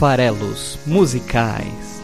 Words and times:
Farelos 0.00 0.78
Musicais. 0.86 2.02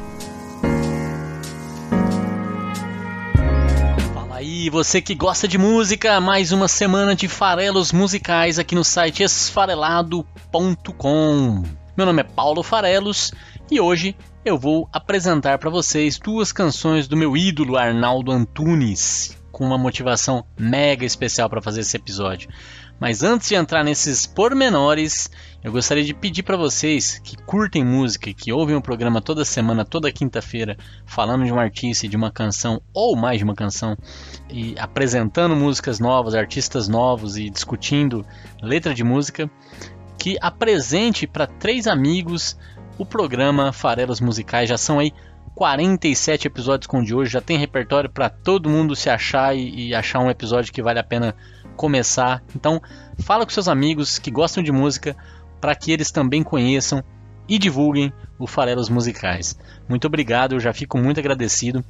Fala 4.13 4.37
aí, 4.37 4.69
você 4.69 5.01
que 5.01 5.15
gosta 5.15 5.49
de 5.49 5.57
música, 5.57 6.21
mais 6.21 6.53
uma 6.53 6.69
semana 6.69 7.17
de 7.17 7.27
farelos 7.27 7.93
musicais 7.93 8.59
aqui 8.59 8.75
no 8.75 8.85
site 8.85 9.23
esfarelado.com. 9.23 11.63
Meu 11.97 12.05
nome 12.05 12.21
é 12.21 12.25
Paulo 12.25 12.63
Farelos 12.63 13.33
e 13.71 13.81
hoje 13.81 14.15
eu 14.45 14.59
vou 14.59 14.87
apresentar 14.93 15.57
para 15.57 15.71
vocês 15.71 16.19
duas 16.19 16.53
canções 16.53 17.09
do 17.09 17.17
meu 17.17 17.35
ídolo 17.35 17.79
Arnaldo 17.79 18.31
Antunes, 18.31 19.39
com 19.51 19.65
uma 19.65 19.79
motivação 19.79 20.45
mega 20.59 21.07
especial 21.07 21.49
para 21.49 21.63
fazer 21.63 21.81
esse 21.81 21.97
episódio. 21.97 22.51
Mas 23.01 23.23
antes 23.23 23.49
de 23.49 23.55
entrar 23.55 23.83
nesses 23.85 24.27
pormenores, 24.27 25.31
eu 25.67 25.73
gostaria 25.73 26.05
de 26.05 26.15
pedir 26.15 26.45
para 26.45 26.57
vocês 26.57 27.19
que 27.25 27.37
curtem 27.39 27.85
música 27.85 28.33
que 28.33 28.53
ouvem 28.53 28.77
o 28.77 28.81
programa 28.81 29.21
toda 29.21 29.45
semana, 29.45 29.85
toda 29.85 30.13
quinta-feira, 30.13 30.77
falando 31.05 31.45
de 31.45 31.53
um 31.53 31.59
artista 31.59 32.07
de 32.07 32.17
uma 32.17 32.31
canção 32.31 32.81
ou 32.95 33.17
mais 33.17 33.39
de 33.39 33.45
uma 33.45 33.57
canção 33.57 33.99
e 34.49 34.77
apresentando 34.79 35.57
músicas 35.57 35.99
novas, 35.99 36.37
artistas 36.37 36.87
novos 36.87 37.37
e 37.37 37.51
discutindo 37.51 38.25
letra 38.63 38.95
de 38.95 39.03
música, 39.03 39.51
que 40.17 40.39
apresente 40.41 41.27
para 41.27 41.49
três 41.49 41.89
amigos 41.89 42.57
o 42.97 43.05
programa 43.05 43.73
Farelos 43.73 44.21
Musicais. 44.21 44.69
Já 44.69 44.79
são 44.79 45.01
aí 45.01 45.13
47 45.57 46.47
episódios 46.47 46.87
com 46.87 47.01
o 47.01 47.05
de 47.05 47.13
hoje, 47.13 47.33
já 47.33 47.41
tem 47.41 47.59
repertório 47.59 48.09
para 48.09 48.31
todo 48.31 48.71
mundo 48.71 48.95
se 48.95 49.11
achar 49.11 49.57
e, 49.57 49.89
e 49.89 49.95
achar 49.97 50.21
um 50.21 50.31
episódio 50.31 50.73
que 50.73 50.81
vale 50.81 51.01
a 51.01 51.05
pena 51.05 51.35
começar. 51.77 52.41
Então, 52.55 52.81
fala 53.19 53.45
com 53.45 53.51
seus 53.51 53.67
amigos 53.67 54.17
que 54.17 54.31
gostam 54.31 54.63
de 54.63 54.71
música 54.71 55.17
para 55.61 55.75
que 55.75 55.93
eles 55.93 56.11
também 56.11 56.43
conheçam 56.43 57.05
e 57.49 57.59
divulguem 57.59 58.13
o 58.39 58.47
Farelos 58.47 58.89
Musicais. 58.89 59.59
Muito 59.89 60.07
obrigado, 60.07 60.55
eu 60.55 60.61
já 60.61 60.73
fico 60.73 60.97
muito 60.99 61.19
agradecido. 61.21 61.85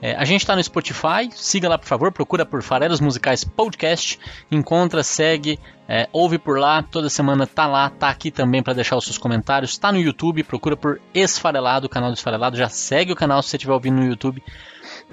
É, 0.06 0.14
a 0.14 0.24
gente 0.24 0.42
está 0.42 0.54
no 0.54 0.62
Spotify, 0.62 1.28
siga 1.34 1.68
lá 1.68 1.76
por 1.76 1.88
favor, 1.88 2.12
procura 2.12 2.46
por 2.46 2.62
Farelos 2.62 3.00
Musicais 3.00 3.42
Podcast, 3.42 4.20
encontra, 4.52 5.02
segue, 5.02 5.58
é, 5.88 6.08
ouve 6.12 6.38
por 6.38 6.60
lá, 6.60 6.80
toda 6.80 7.10
semana 7.10 7.44
tá 7.44 7.66
lá, 7.66 7.90
tá 7.90 8.08
aqui 8.08 8.30
também 8.30 8.62
para 8.62 8.72
deixar 8.72 8.96
os 8.96 9.02
seus 9.02 9.18
comentários, 9.18 9.76
tá 9.76 9.90
no 9.90 9.98
YouTube, 9.98 10.44
procura 10.44 10.76
por 10.76 11.00
Esfarelado, 11.12 11.86
o 11.86 11.88
canal 11.88 12.12
do 12.12 12.14
Esfarelado, 12.14 12.56
já 12.56 12.68
segue 12.68 13.10
o 13.10 13.16
canal 13.16 13.42
se 13.42 13.48
você 13.48 13.56
estiver 13.56 13.72
ouvindo 13.72 13.96
no 13.96 14.06
YouTube, 14.06 14.40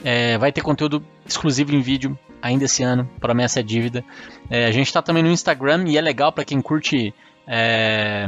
é, 0.05 0.37
vai 0.37 0.51
ter 0.51 0.61
conteúdo 0.61 1.03
exclusivo 1.25 1.73
em 1.73 1.81
vídeo 1.81 2.15
ainda 2.39 2.65
esse 2.65 2.83
ano, 2.83 3.09
promessa 3.19 3.61
é 3.61 3.63
dívida. 3.63 4.05
É, 4.47 4.67
a 4.67 4.71
gente 4.71 4.85
está 4.85 5.01
também 5.01 5.23
no 5.23 5.31
Instagram 5.31 5.85
e 5.87 5.97
é 5.97 6.01
legal 6.01 6.31
para 6.31 6.45
quem 6.45 6.61
curte 6.61 7.15
é, 7.47 8.25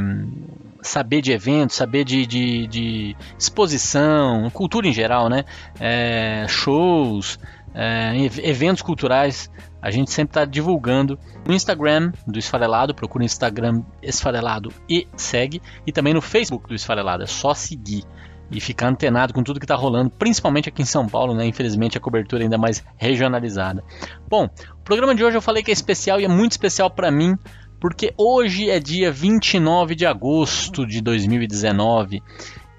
saber 0.82 1.20
de 1.20 1.32
eventos, 1.32 1.76
saber 1.76 2.04
de, 2.04 2.26
de, 2.26 2.66
de, 2.66 3.16
exposição, 3.38 4.48
cultura 4.50 4.86
em 4.86 4.92
geral, 4.92 5.28
né? 5.28 5.44
É, 5.80 6.46
shows, 6.48 7.38
é, 7.74 8.14
eventos 8.42 8.82
culturais. 8.82 9.50
A 9.80 9.90
gente 9.90 10.10
sempre 10.10 10.30
está 10.30 10.44
divulgando 10.44 11.18
no 11.46 11.54
Instagram 11.54 12.12
do 12.26 12.38
Esfarelado, 12.38 12.94
procura 12.94 13.22
o 13.22 13.26
Instagram 13.26 13.82
Esfarelado 14.02 14.72
e 14.88 15.06
segue, 15.16 15.62
e 15.86 15.92
também 15.92 16.12
no 16.12 16.20
Facebook 16.20 16.68
do 16.68 16.74
Esfarelado, 16.74 17.22
é 17.22 17.26
só 17.26 17.54
seguir 17.54 18.04
e 18.50 18.60
ficar 18.60 18.88
antenado 18.88 19.34
com 19.34 19.42
tudo 19.42 19.58
que 19.58 19.64
está 19.64 19.74
rolando, 19.74 20.10
principalmente 20.10 20.68
aqui 20.68 20.82
em 20.82 20.86
São 20.86 21.08
Paulo, 21.08 21.34
né? 21.34 21.46
Infelizmente 21.46 21.98
a 21.98 22.00
cobertura 22.00 22.42
é 22.42 22.44
ainda 22.44 22.58
mais 22.58 22.84
regionalizada. 22.96 23.82
Bom, 24.28 24.48
o 24.72 24.84
programa 24.84 25.14
de 25.14 25.24
hoje 25.24 25.36
eu 25.36 25.42
falei 25.42 25.62
que 25.62 25.70
é 25.70 25.74
especial 25.74 26.20
e 26.20 26.24
é 26.24 26.28
muito 26.28 26.52
especial 26.52 26.90
para 26.90 27.10
mim, 27.10 27.36
porque 27.86 28.12
hoje 28.16 28.68
é 28.68 28.80
dia 28.80 29.12
29 29.12 29.94
de 29.94 30.04
agosto 30.04 30.84
de 30.84 31.00
2019 31.00 32.20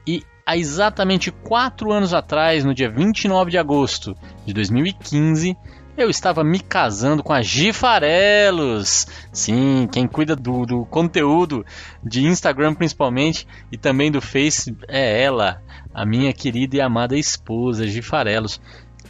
e 0.05 0.21
há 0.45 0.57
exatamente 0.57 1.31
quatro 1.31 1.93
anos 1.93 2.13
atrás, 2.13 2.65
no 2.65 2.73
dia 2.73 2.89
29 2.89 3.49
de 3.49 3.57
agosto 3.57 4.17
de 4.45 4.51
2015, 4.51 5.55
eu 5.95 6.09
estava 6.09 6.43
me 6.43 6.59
casando 6.59 7.23
com 7.23 7.31
a 7.31 7.41
Gifarelos. 7.41 9.07
Sim, 9.31 9.87
quem 9.89 10.05
cuida 10.05 10.35
do, 10.35 10.65
do, 10.65 10.85
conteúdo 10.87 11.65
de 12.03 12.25
Instagram 12.25 12.73
principalmente 12.73 13.47
e 13.71 13.77
também 13.77 14.11
do 14.11 14.19
Face 14.19 14.75
é 14.89 15.23
ela, 15.23 15.63
a 15.93 16.05
minha 16.05 16.33
querida 16.33 16.75
e 16.75 16.81
amada 16.81 17.17
esposa 17.17 17.87
Gifarelos. 17.87 18.59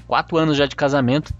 Quatro 0.05 0.37
anos 0.37 0.57
já 0.57 0.67
de 0.67 0.75
casamento, 0.75 1.33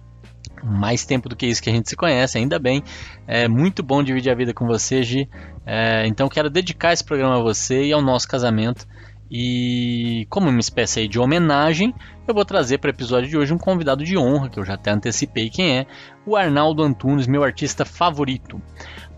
mais 0.63 1.05
tempo 1.05 1.29
do 1.29 1.35
que 1.35 1.45
isso 1.45 1.61
que 1.61 1.69
a 1.69 1.73
gente 1.73 1.89
se 1.89 1.95
conhece, 1.95 2.37
ainda 2.37 2.59
bem. 2.59 2.83
É 3.27 3.47
muito 3.47 3.83
bom 3.83 4.03
dividir 4.03 4.31
a 4.31 4.35
vida 4.35 4.53
com 4.53 4.65
você, 4.65 5.03
Gi. 5.03 5.29
É, 5.65 6.05
então 6.07 6.29
quero 6.29 6.49
dedicar 6.49 6.93
esse 6.93 7.03
programa 7.03 7.37
a 7.37 7.41
você 7.41 7.85
e 7.85 7.93
ao 7.93 8.01
nosso 8.01 8.27
casamento. 8.27 8.87
E 9.29 10.25
como 10.29 10.49
uma 10.49 10.59
espécie 10.59 11.07
de 11.07 11.19
homenagem, 11.19 11.93
eu 12.25 12.33
vou 12.33 12.45
trazer 12.45 12.77
para 12.77 12.87
o 12.87 12.93
episódio 12.93 13.29
de 13.29 13.37
hoje 13.37 13.53
um 13.53 13.57
convidado 13.57 14.03
de 14.05 14.17
honra, 14.17 14.49
que 14.49 14.57
eu 14.57 14.63
já 14.63 14.75
até 14.75 14.91
antecipei 14.91 15.49
quem 15.49 15.79
é, 15.79 15.85
o 16.25 16.35
Arnaldo 16.35 16.81
Antunes, 16.81 17.27
meu 17.27 17.43
artista 17.43 17.83
favorito. 17.83 18.61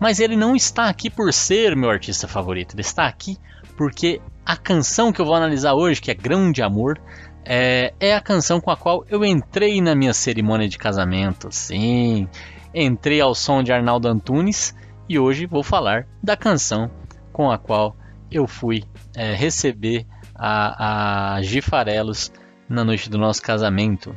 Mas 0.00 0.18
ele 0.18 0.36
não 0.36 0.56
está 0.56 0.88
aqui 0.88 1.08
por 1.08 1.32
ser 1.32 1.76
meu 1.76 1.90
artista 1.90 2.26
favorito, 2.26 2.74
ele 2.74 2.80
está 2.80 3.06
aqui 3.06 3.38
porque 3.80 4.20
a 4.44 4.58
canção 4.58 5.10
que 5.10 5.22
eu 5.22 5.24
vou 5.24 5.34
analisar 5.34 5.72
hoje, 5.72 6.02
que 6.02 6.10
é 6.10 6.14
Grão 6.14 6.52
de 6.52 6.62
Amor, 6.62 7.00
é, 7.44 7.92
é 7.98 8.14
a 8.14 8.20
canção 8.20 8.60
com 8.60 8.70
a 8.70 8.76
qual 8.76 9.04
eu 9.08 9.24
entrei 9.24 9.80
na 9.80 9.94
minha 9.94 10.12
cerimônia 10.12 10.68
de 10.68 10.78
casamento. 10.78 11.48
Sim, 11.50 12.28
entrei 12.74 13.20
ao 13.20 13.34
som 13.34 13.62
de 13.62 13.72
Arnaldo 13.72 14.08
Antunes 14.08 14.74
e 15.08 15.18
hoje 15.18 15.46
vou 15.46 15.62
falar 15.62 16.06
da 16.22 16.36
canção 16.36 16.90
com 17.32 17.50
a 17.50 17.58
qual 17.58 17.96
eu 18.30 18.46
fui 18.46 18.84
é, 19.16 19.34
receber 19.34 20.06
a, 20.34 21.34
a 21.36 21.42
Gifarelos 21.42 22.32
na 22.68 22.84
noite 22.84 23.10
do 23.10 23.18
nosso 23.18 23.42
casamento. 23.42 24.16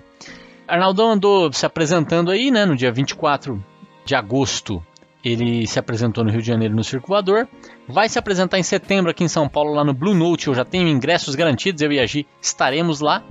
Arnaldão 0.68 1.12
andou 1.12 1.52
se 1.52 1.66
apresentando 1.66 2.32
aí, 2.32 2.52
né, 2.52 2.66
no 2.66 2.76
dia 2.76 2.92
24 2.92 3.64
de 4.06 4.16
agosto. 4.16 4.86
Ele 5.24 5.66
se 5.66 5.80
apresentou 5.80 6.24
no 6.24 6.32
Rio 6.32 6.42
de 6.42 6.48
Janeiro 6.48 6.76
no 6.76 6.84
Circulador. 6.84 7.48
Vai 7.88 8.10
se 8.10 8.20
apresentar 8.20 8.60
em 8.60 8.64
setembro 8.64 9.10
aqui 9.10 9.24
em 9.24 9.30
São 9.30 9.48
Paulo, 9.48 9.74
lá 9.74 9.84
no 9.84 9.94
Blue 9.94 10.14
Note. 10.14 10.48
Eu 10.48 10.56
já 10.56 10.66
tenho 10.66 10.88
ingressos 10.88 11.34
garantidos, 11.36 11.82
eu 11.82 11.92
e 11.92 12.00
a 12.00 12.06
Gi 12.06 12.28
estaremos 12.42 13.00
lá. 13.00 13.24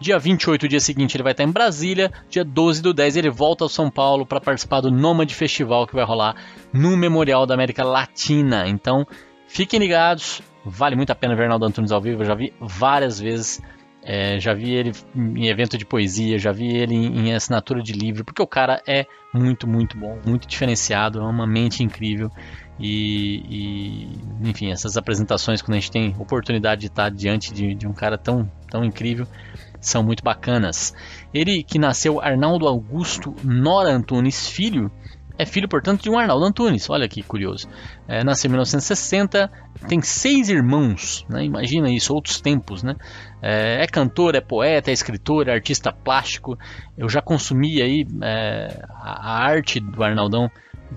Dia 0.00 0.18
28, 0.18 0.68
dia 0.68 0.78
seguinte, 0.78 1.16
ele 1.16 1.24
vai 1.24 1.32
estar 1.32 1.42
em 1.42 1.50
Brasília. 1.50 2.12
Dia 2.28 2.44
12 2.44 2.82
do 2.82 2.94
10, 2.94 3.16
ele 3.16 3.30
volta 3.30 3.64
ao 3.64 3.68
São 3.68 3.90
Paulo 3.90 4.24
para 4.24 4.40
participar 4.40 4.80
do 4.80 4.90
Nomad 4.90 5.30
Festival 5.32 5.86
que 5.86 5.94
vai 5.94 6.04
rolar 6.04 6.36
no 6.72 6.96
Memorial 6.96 7.46
da 7.46 7.54
América 7.54 7.82
Latina. 7.82 8.68
Então, 8.68 9.06
fiquem 9.48 9.80
ligados. 9.80 10.40
Vale 10.64 10.94
muito 10.94 11.10
a 11.10 11.14
pena 11.14 11.34
ver 11.34 11.44
Arnaldo 11.44 11.64
Antunes 11.64 11.90
ao 11.90 12.00
vivo. 12.00 12.22
Eu 12.22 12.26
já 12.26 12.34
vi 12.34 12.52
várias 12.60 13.18
vezes. 13.18 13.60
É, 14.10 14.40
já 14.40 14.54
vi 14.54 14.72
ele 14.72 14.92
em 15.14 15.48
evento 15.48 15.76
de 15.76 15.84
poesia, 15.84 16.38
já 16.38 16.50
vi 16.50 16.74
ele 16.74 16.94
em, 16.94 17.28
em, 17.28 17.34
assinatura 17.34 17.82
de 17.82 17.92
livro, 17.92 18.24
porque 18.24 18.40
o 18.40 18.46
cara 18.46 18.82
é 18.86 19.04
muito, 19.34 19.68
muito 19.68 19.98
bom, 19.98 20.18
muito 20.24 20.48
diferenciado, 20.48 21.18
é 21.18 21.22
uma 21.22 21.46
mente 21.46 21.84
incrível. 21.84 22.30
E, 22.80 23.42
e 23.50 24.48
enfim, 24.48 24.70
essas 24.70 24.96
apresentações, 24.96 25.60
quando 25.60 25.76
a 25.76 25.80
gente 25.80 25.90
tem 25.90 26.16
oportunidade 26.18 26.80
de 26.80 26.86
estar 26.86 27.10
diante 27.10 27.52
de, 27.52 27.74
de 27.74 27.86
um 27.86 27.92
cara 27.92 28.16
tão, 28.16 28.50
tão 28.70 28.82
incrível, 28.82 29.26
são 29.78 30.02
muito 30.02 30.24
bacanas. 30.24 30.94
Ele 31.34 31.62
que 31.62 31.78
nasceu 31.78 32.18
Arnaldo 32.18 32.66
Augusto 32.66 33.34
Nora 33.44 33.90
Antunes 33.90 34.48
Filho, 34.48 34.90
é 35.38 35.46
filho, 35.46 35.68
portanto, 35.68 36.02
de 36.02 36.10
um 36.10 36.18
Arnaldo 36.18 36.44
Antunes. 36.44 36.90
Olha 36.90 37.08
que 37.08 37.22
curioso. 37.22 37.68
É, 38.08 38.24
nasceu 38.24 38.48
em 38.48 38.52
1960, 38.52 39.48
tem 39.88 40.02
seis 40.02 40.48
irmãos. 40.48 41.24
Né? 41.28 41.44
Imagina 41.44 41.88
isso, 41.88 42.12
outros 42.12 42.40
tempos. 42.40 42.82
Né? 42.82 42.96
É, 43.40 43.84
é, 43.84 43.86
cantor, 43.86 44.34
é 44.34 44.40
poeta, 44.40 44.90
é 44.90 44.92
escritor, 44.92 45.48
é 45.48 45.52
artista 45.52 45.92
plástico. 45.92 46.58
Eu 46.96 47.08
já 47.08 47.22
consumi 47.22 47.80
aí 47.80 48.04
é, 48.20 48.82
a, 49.00 49.44
arte 49.44 49.78
do 49.78 50.02
Arnaldão 50.02 50.50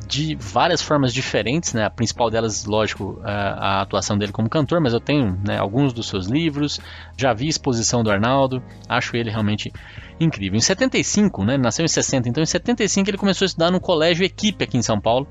de 0.07 0.35
várias 0.35 0.81
formas 0.81 1.13
diferentes, 1.13 1.73
né? 1.73 1.85
A 1.85 1.89
principal 1.89 2.29
delas, 2.29 2.65
lógico, 2.65 3.19
a, 3.23 3.31
a 3.31 3.81
atuação 3.81 4.17
dele 4.17 4.31
como 4.31 4.49
cantor, 4.49 4.79
mas 4.79 4.93
eu 4.93 4.99
tenho 4.99 5.37
né, 5.45 5.57
alguns 5.57 5.91
dos 5.91 6.07
seus 6.07 6.27
livros, 6.27 6.79
já 7.17 7.33
vi 7.33 7.47
exposição 7.47 8.03
do 8.03 8.09
Arnaldo, 8.09 8.63
acho 8.87 9.15
ele 9.15 9.29
realmente 9.29 9.71
incrível. 10.19 10.57
Em 10.57 10.61
75, 10.61 11.43
né? 11.43 11.55
Ele 11.55 11.63
nasceu 11.63 11.83
em 11.83 11.89
60, 11.89 12.29
então 12.29 12.41
em 12.41 12.45
75 12.45 13.09
ele 13.09 13.17
começou 13.17 13.45
a 13.45 13.47
estudar 13.47 13.71
no 13.71 13.79
colégio 13.79 14.23
Equipe 14.23 14.63
aqui 14.63 14.77
em 14.77 14.81
São 14.81 14.99
Paulo. 14.99 15.27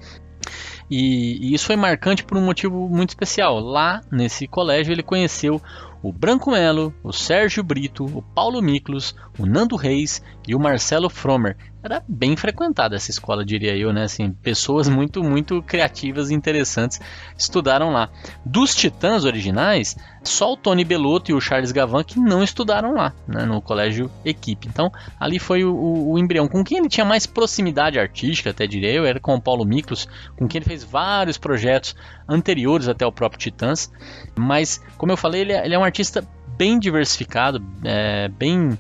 E, 0.91 1.51
e 1.51 1.55
isso 1.55 1.67
foi 1.67 1.77
marcante 1.77 2.25
por 2.25 2.37
um 2.37 2.45
motivo 2.45 2.89
muito 2.89 3.11
especial. 3.11 3.61
Lá 3.61 4.01
nesse 4.11 4.47
colégio 4.47 4.93
ele 4.93 5.03
conheceu 5.03 5.61
o 6.03 6.13
Branco 6.13 6.51
Melo, 6.51 6.95
o 7.03 7.13
Sérgio 7.13 7.63
Brito, 7.63 8.05
o 8.05 8.23
Paulo 8.23 8.63
Miklos, 8.63 9.15
o 9.39 9.45
Nando 9.45 9.77
Reis 9.77 10.23
e 10.47 10.55
o 10.55 10.61
Marcelo 10.61 11.11
Fromer. 11.11 11.57
Era 11.83 12.03
bem 12.07 12.37
frequentada 12.37 12.95
essa 12.95 13.11
escola, 13.11 13.45
diria 13.45 13.75
eu, 13.75 13.91
né? 13.91 14.03
Assim, 14.03 14.33
pessoas 14.33 14.87
muito, 14.87 15.25
muito 15.25 15.63
criativas 15.63 16.31
e 16.31 16.35
interessantes 16.35 17.01
estudaram 17.39 17.91
lá. 17.91 18.11
Dos 18.45 18.75
Titãs 18.75 19.25
originais, 19.25 19.97
só 20.23 20.53
o 20.53 20.57
Tony 20.59 20.85
Belotto 20.85 21.31
e 21.31 21.35
o 21.35 21.41
Charles 21.41 21.73
Gavan 21.73 22.05
que 22.05 22.21
não 22.21 22.43
estudaram 22.43 22.95
lá, 22.95 23.15
né, 23.27 23.47
no 23.47 23.63
colégio 23.63 24.11
Equipe. 24.25 24.69
Então, 24.69 24.93
ali 25.19 25.39
foi 25.39 25.65
o, 25.65 25.75
o, 25.75 26.13
o, 26.13 26.19
embrião. 26.19 26.47
Com 26.47 26.63
quem 26.63 26.79
ele 26.79 26.89
tinha 26.89 27.05
mais 27.05 27.27
proximidade 27.27 27.99
artística, 27.99 28.51
até 28.51 28.67
diria 28.67 28.93
eu, 28.93 29.07
era 29.07 29.19
com 29.19 29.35
o 29.35 29.41
Paulo 29.41 29.65
Miklos, 29.65 30.07
com 30.37 30.47
quem 30.47 30.59
ele 30.59 30.67
fez 30.67 30.85
vários 30.85 31.39
projetos 31.39 31.97
anteriores 32.31 32.89
até 32.89 33.05
o 33.05 33.13
próprio 33.13 33.41
Titãs. 33.41 33.93
Mas, 34.39 34.81
como 34.97 35.13
eu 35.13 35.17
falei, 35.17 35.43
ele 35.43 35.53
é, 35.53 35.65
ele 35.65 35.75
é 35.75 35.79
um 35.79 35.85
artista 35.85 36.27
bem 36.57 36.79
diversificado, 36.79 37.63
é, 37.85 38.29
bem 38.29 38.79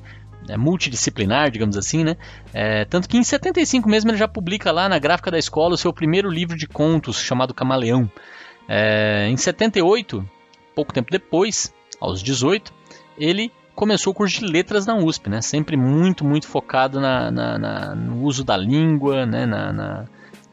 é, 0.49 0.56
multidisciplinar, 0.56 1.50
digamos 1.50 1.76
assim, 1.76 2.05
né? 2.05 2.17
É, 2.55 2.85
tanto 2.85 3.08
que 3.08 3.19
em 3.19 3.25
75 3.25 3.88
mesmo 3.88 4.11
ele 4.11 4.19
já 4.19 4.29
publica 4.29 4.70
lá 4.70 4.88
na 4.88 4.99
gráfica 4.99 5.31
da 5.31 5.38
escola 5.38 5.75
o 5.75 5.79
seu 5.79 5.93
primeiro 5.93 6.31
livro 6.31 6.56
de 6.56 6.67
contos 6.67 7.20
chamado 7.20 7.52
Camaleão. 7.52 8.11
É, 8.69 9.26
em 9.29 9.37
78 9.37 10.25
pouco 10.75 10.93
tempo 10.93 11.11
depois, 11.11 11.75
aos 12.00 12.23
18, 12.23 12.73
ele 13.19 13.53
começou 13.75 14.12
o 14.12 14.14
curso 14.14 14.41
de 14.41 14.46
letras 14.46 14.87
na 14.87 14.96
USP, 14.96 15.29
né? 15.29 15.41
Sempre 15.41 15.76
muito, 15.76 16.25
muito 16.25 16.46
focado 16.46 17.00
na, 17.00 17.31
na, 17.31 17.58
na 17.58 17.94
no 17.94 18.23
uso 18.23 18.44
da 18.44 18.56
língua, 18.56 19.26
né? 19.26 19.46
na, 19.46 19.73
na, 19.73 20.05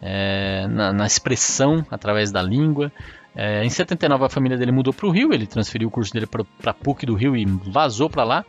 é, 0.02 0.68
na 0.68 1.06
expressão 1.06 1.86
através 1.90 2.32
da 2.32 2.42
língua. 2.42 2.92
É, 3.36 3.64
em 3.64 3.70
79 3.70 4.26
a 4.26 4.30
família 4.30 4.58
dele 4.58 4.72
mudou 4.72 4.92
para 4.92 5.06
o 5.06 5.12
Rio, 5.12 5.32
ele 5.32 5.46
transferiu 5.46 5.88
o 5.90 5.92
curso 5.92 6.12
dele 6.12 6.26
para 6.26 6.74
PUC 6.74 7.06
do 7.06 7.14
Rio 7.14 7.36
e 7.36 7.46
vazou 7.46 8.10
para 8.10 8.24
lá. 8.24 8.46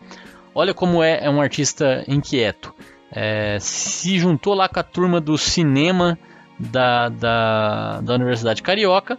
Olha 0.54 0.72
como 0.72 1.02
é, 1.02 1.24
é 1.24 1.30
um 1.30 1.40
artista 1.40 2.04
inquieto. 2.08 2.74
É, 3.12 3.58
se 3.60 4.18
juntou 4.18 4.54
lá 4.54 4.68
com 4.68 4.80
a 4.80 4.82
turma 4.82 5.20
do 5.20 5.36
cinema 5.36 6.18
da, 6.58 7.08
da, 7.08 8.00
da 8.00 8.14
Universidade 8.14 8.62
Carioca 8.62 9.18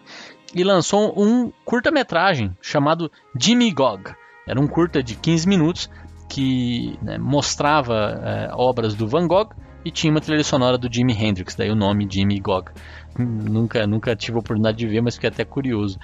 e 0.53 0.63
lançou 0.63 1.13
um 1.15 1.51
curta-metragem 1.63 2.55
chamado 2.61 3.11
Jimmy 3.39 3.71
Gog. 3.71 4.11
Era 4.47 4.59
um 4.59 4.67
curta 4.67 5.03
de 5.03 5.15
15 5.15 5.47
minutos 5.47 5.89
que 6.27 6.97
né, 7.01 7.17
mostrava 7.17 8.19
é, 8.23 8.49
obras 8.53 8.93
do 8.95 9.07
Van 9.07 9.27
Gogh 9.27 9.49
e 9.83 9.91
tinha 9.91 10.11
uma 10.11 10.21
trilha 10.21 10.43
sonora 10.43 10.77
do 10.77 10.91
Jimi 10.91 11.13
Hendrix, 11.13 11.55
daí 11.55 11.69
o 11.69 11.75
nome 11.75 12.07
Jimmy 12.09 12.39
Gog. 12.39 12.69
Nunca, 13.17 13.87
nunca 13.87 14.15
tive 14.15 14.37
a 14.37 14.39
oportunidade 14.39 14.77
de 14.77 14.87
ver, 14.87 15.01
mas 15.01 15.15
fiquei 15.15 15.29
até 15.29 15.43
curioso. 15.43 15.97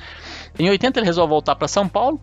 Em 0.58 0.70
80 0.70 1.00
ele 1.00 1.06
resolve 1.06 1.30
voltar 1.30 1.56
para 1.56 1.68
São 1.68 1.88
Paulo, 1.88 2.20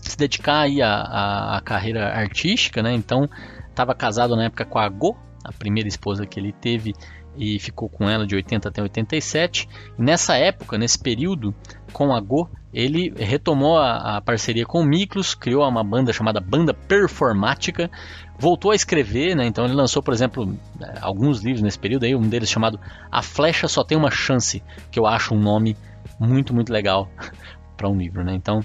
se 0.00 0.16
dedicar 0.16 0.60
aí 0.60 0.82
à, 0.82 1.56
à, 1.56 1.60
carreira 1.60 2.12
artística, 2.14 2.82
né? 2.82 2.92
Então 2.92 3.28
estava 3.68 3.94
casado 3.94 4.36
na 4.36 4.44
época 4.44 4.64
com 4.64 4.78
a 4.78 4.88
Go, 4.88 5.16
a 5.44 5.52
primeira 5.52 5.88
esposa 5.88 6.26
que 6.26 6.38
ele 6.38 6.52
teve 6.52 6.94
e 7.36 7.58
ficou 7.58 7.88
com 7.88 8.08
ela 8.08 8.26
de 8.26 8.34
80 8.34 8.68
até 8.68 8.82
87. 8.82 9.68
E 9.98 10.02
nessa 10.02 10.36
época, 10.36 10.78
nesse 10.78 10.98
período, 10.98 11.54
com 11.92 12.14
a 12.14 12.20
Go, 12.20 12.48
ele 12.72 13.12
retomou 13.16 13.78
a, 13.78 14.16
a, 14.16 14.20
parceria 14.20 14.66
com 14.66 14.80
o 14.80 14.84
Miklos, 14.84 15.34
criou 15.34 15.66
uma 15.66 15.84
banda 15.84 16.12
chamada 16.12 16.40
Banda 16.40 16.74
Performática, 16.74 17.90
voltou 18.38 18.70
a 18.70 18.74
escrever, 18.74 19.34
né? 19.34 19.46
então 19.46 19.64
ele 19.64 19.74
lançou, 19.74 20.02
por 20.02 20.12
exemplo, 20.12 20.56
alguns 21.00 21.42
livros 21.42 21.62
nesse 21.62 21.78
período, 21.78 22.04
aí, 22.04 22.14
um 22.14 22.28
deles 22.28 22.50
chamado 22.50 22.78
A 23.10 23.22
Flecha 23.22 23.68
Só 23.68 23.84
Tem 23.84 23.96
Uma 23.96 24.10
Chance, 24.10 24.62
que 24.90 24.98
eu 24.98 25.06
acho 25.06 25.34
um 25.34 25.38
nome 25.38 25.76
muito, 26.18 26.54
muito 26.54 26.72
legal 26.72 27.08
para 27.76 27.88
um 27.88 27.96
livro. 27.96 28.24
Né? 28.24 28.34
Então, 28.34 28.60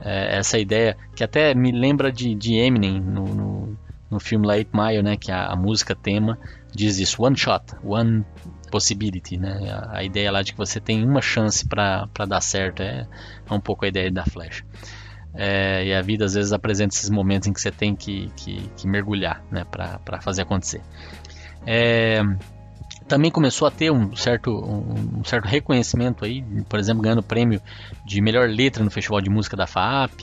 é, 0.00 0.36
essa 0.36 0.58
ideia, 0.58 0.96
que 1.14 1.24
até 1.24 1.54
me 1.54 1.72
lembra 1.72 2.12
de, 2.12 2.34
de 2.34 2.54
Eminem 2.54 3.00
no, 3.00 3.24
no, 3.24 3.78
no 4.10 4.20
filme 4.20 4.46
Late 4.46 4.70
Mile, 4.72 5.02
né? 5.02 5.16
que 5.16 5.32
a, 5.32 5.46
a 5.46 5.56
música 5.56 5.94
tema 5.94 6.38
diz 6.74 6.98
isso, 6.98 7.22
one 7.22 7.36
shot, 7.36 7.74
one 7.82 8.24
possibility, 8.70 9.36
né? 9.36 9.70
A, 9.70 9.98
a 9.98 10.04
ideia 10.04 10.30
lá 10.30 10.42
de 10.42 10.52
que 10.52 10.58
você 10.58 10.80
tem 10.80 11.04
uma 11.04 11.22
chance 11.22 11.66
para 11.66 12.06
dar 12.28 12.40
certo 12.40 12.82
é, 12.82 13.06
é, 13.48 13.54
um 13.54 13.60
pouco 13.60 13.84
a 13.84 13.88
ideia 13.88 14.10
da 14.10 14.24
flecha. 14.24 14.64
É, 15.36 15.84
e 15.84 15.94
a 15.94 16.00
vida 16.00 16.24
às 16.24 16.34
vezes 16.34 16.52
apresenta 16.52 16.94
esses 16.94 17.10
momentos 17.10 17.48
em 17.48 17.52
que 17.52 17.60
você 17.60 17.70
tem 17.70 17.94
que, 17.94 18.30
que, 18.36 18.70
que 18.76 18.86
mergulhar 18.88 19.44
né, 19.50 19.64
para 19.64 20.20
fazer 20.20 20.42
acontecer. 20.42 20.80
É, 21.66 22.22
também 23.08 23.30
começou 23.30 23.68
a 23.68 23.70
ter 23.70 23.90
um 23.90 24.14
certo, 24.16 24.50
um, 24.50 25.22
certo 25.24 25.46
reconhecimento 25.46 26.24
aí, 26.24 26.42
por 26.68 26.78
exemplo, 26.78 27.02
ganhando 27.02 27.22
prêmio 27.22 27.60
de 28.04 28.20
melhor 28.20 28.48
letra 28.48 28.82
no 28.82 28.90
Festival 28.90 29.20
de 29.20 29.30
Música 29.30 29.56
da 29.56 29.66
FAP. 29.66 30.22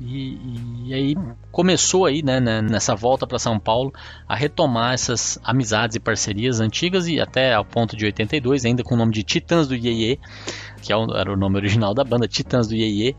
E, 0.00 0.38
e 0.86 0.94
aí 0.94 1.16
começou 1.50 2.04
aí, 2.04 2.22
né, 2.22 2.38
né 2.38 2.60
nessa 2.60 2.94
volta 2.94 3.26
para 3.26 3.38
São 3.38 3.58
Paulo, 3.58 3.92
a 4.28 4.36
retomar 4.36 4.92
essas 4.92 5.38
amizades 5.42 5.96
e 5.96 6.00
parcerias 6.00 6.60
antigas 6.60 7.08
e 7.08 7.18
até 7.18 7.54
ao 7.54 7.64
ponto 7.64 7.96
de 7.96 8.04
82, 8.04 8.64
ainda 8.64 8.84
com 8.84 8.94
o 8.94 8.98
nome 8.98 9.12
de 9.12 9.22
Titãs 9.22 9.66
do 9.66 9.74
Iê, 9.74 10.18
que 10.82 10.92
é 10.92 10.96
era 11.16 11.32
o 11.32 11.36
nome 11.36 11.56
original 11.56 11.94
da 11.94 12.04
banda, 12.04 12.28
Titãs 12.28 12.68
do 12.68 12.74
Iê, 12.74 13.16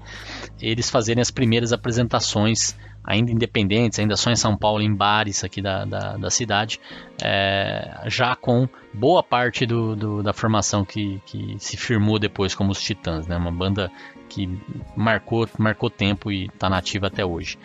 eles 0.62 0.90
fazerem 0.90 1.22
as 1.22 1.32
primeiras 1.32 1.74
apresentações 1.74 2.76
ainda 3.10 3.32
independentes, 3.32 3.98
ainda 3.98 4.16
só 4.16 4.30
em 4.30 4.36
São 4.36 4.56
Paulo, 4.56 4.84
em 4.84 4.94
bares 4.94 5.44
aqui 5.44 5.64
da, 5.64 5.84
da, 5.84 6.16
da 6.16 6.30
cidade, 6.30 6.80
é, 7.20 8.04
já 8.06 8.36
com 8.36 8.70
boa 8.94 9.24
parte 9.24 9.66
do, 9.66 9.96
do, 9.96 10.24
da 10.24 10.32
formação 10.32 10.86
que, 10.86 11.20
que 11.26 11.56
se 11.58 11.76
firmou 11.76 12.20
depois 12.20 12.54
como 12.54 12.72
os 12.72 12.80
Titãs, 12.80 13.26
né? 13.26 13.36
uma 13.36 13.52
banda 13.52 13.92
que 14.30 14.48
marcou, 14.96 15.50
marcou 15.58 15.90
tempo 15.90 16.32
e 16.32 16.46
está 16.46 16.70
nativa 16.70 17.08
até 17.08 17.26
hoje. 17.26 17.58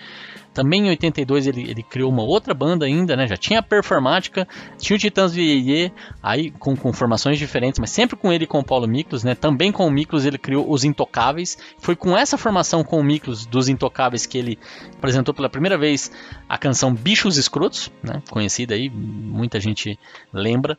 Também 0.54 0.86
em 0.86 0.90
82 0.90 1.48
ele, 1.48 1.68
ele 1.68 1.82
criou 1.82 2.10
uma 2.10 2.22
outra 2.22 2.54
banda 2.54 2.86
ainda, 2.86 3.16
né? 3.16 3.26
Já 3.26 3.36
tinha 3.36 3.58
a 3.58 3.62
Performática, 3.62 4.46
tinha 4.78 4.96
o 4.96 5.00
Titãs 5.00 5.36
Iê, 5.36 5.90
aí 6.22 6.52
com, 6.52 6.76
com 6.76 6.92
formações 6.92 7.38
diferentes, 7.38 7.80
mas 7.80 7.90
sempre 7.90 8.16
com 8.16 8.32
ele 8.32 8.44
e 8.44 8.46
com 8.46 8.60
o 8.60 8.64
Paulo 8.64 8.86
Miklos, 8.86 9.24
né? 9.24 9.34
Também 9.34 9.72
com 9.72 9.86
o 9.86 9.90
Miklos 9.90 10.24
ele 10.24 10.38
criou 10.38 10.70
os 10.70 10.84
Intocáveis. 10.84 11.58
Foi 11.78 11.96
com 11.96 12.16
essa 12.16 12.38
formação 12.38 12.84
com 12.84 13.00
o 13.00 13.04
Miklos 13.04 13.44
dos 13.46 13.68
Intocáveis 13.68 14.24
que 14.26 14.38
ele 14.38 14.58
apresentou 14.96 15.34
pela 15.34 15.50
primeira 15.50 15.76
vez 15.76 16.12
a 16.48 16.56
canção 16.56 16.94
Bichos 16.94 17.36
Escrotos, 17.36 17.90
né? 18.02 18.22
Conhecida 18.30 18.74
aí, 18.74 18.88
muita 18.88 19.58
gente 19.58 19.98
lembra. 20.32 20.78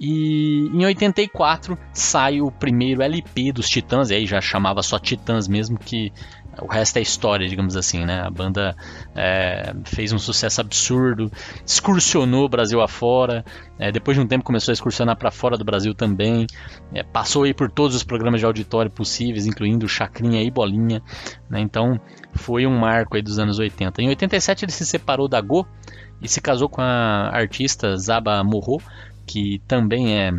E 0.00 0.70
em 0.72 0.84
84 0.84 1.76
sai 1.92 2.40
o 2.40 2.52
primeiro 2.52 3.02
LP 3.02 3.50
dos 3.50 3.68
Titãs, 3.68 4.10
e 4.10 4.14
aí 4.14 4.26
já 4.26 4.40
chamava 4.40 4.80
só 4.80 4.96
Titãs 4.96 5.48
mesmo, 5.48 5.76
que 5.76 6.12
o 6.62 6.66
resto 6.66 6.98
é 6.98 7.02
história, 7.02 7.48
digamos 7.48 7.76
assim, 7.76 8.04
né? 8.04 8.20
A 8.20 8.30
banda 8.30 8.76
é, 9.14 9.74
fez 9.84 10.12
um 10.12 10.18
sucesso 10.18 10.60
absurdo, 10.60 11.30
excursionou 11.66 12.44
o 12.44 12.48
Brasil 12.48 12.80
afora, 12.80 13.44
é, 13.78 13.92
depois 13.92 14.16
de 14.16 14.22
um 14.22 14.26
tempo 14.26 14.44
começou 14.44 14.72
a 14.72 14.74
excursionar 14.74 15.16
para 15.16 15.30
fora 15.30 15.56
do 15.56 15.64
Brasil 15.64 15.94
também, 15.94 16.46
é, 16.92 17.02
passou 17.02 17.44
aí 17.44 17.54
por 17.54 17.70
todos 17.70 17.96
os 17.96 18.04
programas 18.04 18.40
de 18.40 18.46
auditório 18.46 18.90
possíveis, 18.90 19.46
incluindo 19.46 19.88
Chacrinha 19.88 20.42
e 20.42 20.50
Bolinha, 20.50 21.02
né? 21.48 21.60
Então 21.60 22.00
foi 22.32 22.66
um 22.66 22.78
marco 22.78 23.16
aí 23.16 23.22
dos 23.22 23.38
anos 23.38 23.58
80. 23.58 24.02
Em 24.02 24.08
87 24.08 24.64
ele 24.64 24.72
se 24.72 24.84
separou 24.86 25.28
da 25.28 25.40
Go 25.40 25.66
e 26.20 26.28
se 26.28 26.40
casou 26.40 26.68
com 26.68 26.80
a 26.80 27.30
artista 27.32 27.96
Zaba 27.96 28.42
Morro, 28.42 28.80
que 29.26 29.60
também 29.66 30.18
é 30.18 30.32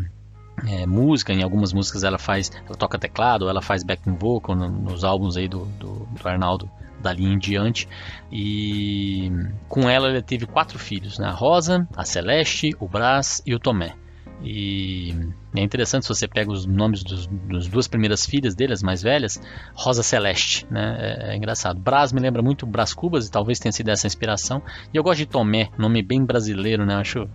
é, 0.68 0.86
música, 0.86 1.34
em 1.34 1.44
algumas 1.44 1.74
músicas 1.74 2.04
ela 2.04 2.18
faz, 2.18 2.52
ela 2.66 2.76
toca 2.76 2.98
teclado, 2.98 3.50
ela 3.50 3.62
faz 3.62 3.84
backing 3.84 4.16
vocal 4.16 4.56
no, 4.56 4.70
nos 4.70 5.04
álbuns 5.04 5.38
aí 5.38 5.48
do, 5.48 5.66
do, 5.66 6.08
do, 6.08 6.28
Arnaldo 6.28 6.70
dali 7.02 7.26
em 7.26 7.38
diante. 7.38 7.88
E 8.32 9.32
com 9.68 9.90
ela 9.90 10.10
ele 10.10 10.22
teve 10.22 10.46
quatro 10.46 10.78
filhos, 10.78 11.18
né? 11.20 11.28
a 11.28 11.32
Rosa, 11.32 11.88
a 11.96 12.06
Celeste, 12.06 12.76
o 12.80 12.88
Brás 12.88 13.42
e 13.46 13.54
o 13.54 13.60
Tomé. 13.60 13.96
E 14.42 15.14
é 15.54 15.62
interessante 15.62 16.04
se 16.04 16.10
você 16.10 16.28
pega 16.28 16.50
os 16.50 16.66
nomes 16.66 17.04
dos, 17.04 17.28
das 17.28 17.68
duas 17.68 17.88
primeiras 17.88 18.26
filhas 18.26 18.56
dele, 18.56 18.72
as 18.72 18.82
mais 18.82 19.02
velhas, 19.02 19.42
Rosa 19.74 20.02
Celeste, 20.02 20.66
né? 20.72 20.98
É, 21.00 21.32
é, 21.32 21.36
engraçado. 21.36 21.80
Brás 21.80 22.14
me 22.14 22.22
lembra 22.22 22.42
muito 22.42 22.66
Brás 22.66 22.94
Cubas 22.94 23.28
e 23.28 23.32
talvez 23.32 23.60
tenha 23.60 23.72
sido 23.72 23.90
essa 23.90 24.08
inspiração. 24.08 24.62
E 24.94 24.98
eu 24.98 25.04
gosto 25.04 25.20
de 25.20 25.26
Tomé, 25.26 25.70
nome 25.78 26.02
bem 26.02 26.24
brasileiro, 26.24 26.86
né? 26.86 26.96
Acho 26.96 27.28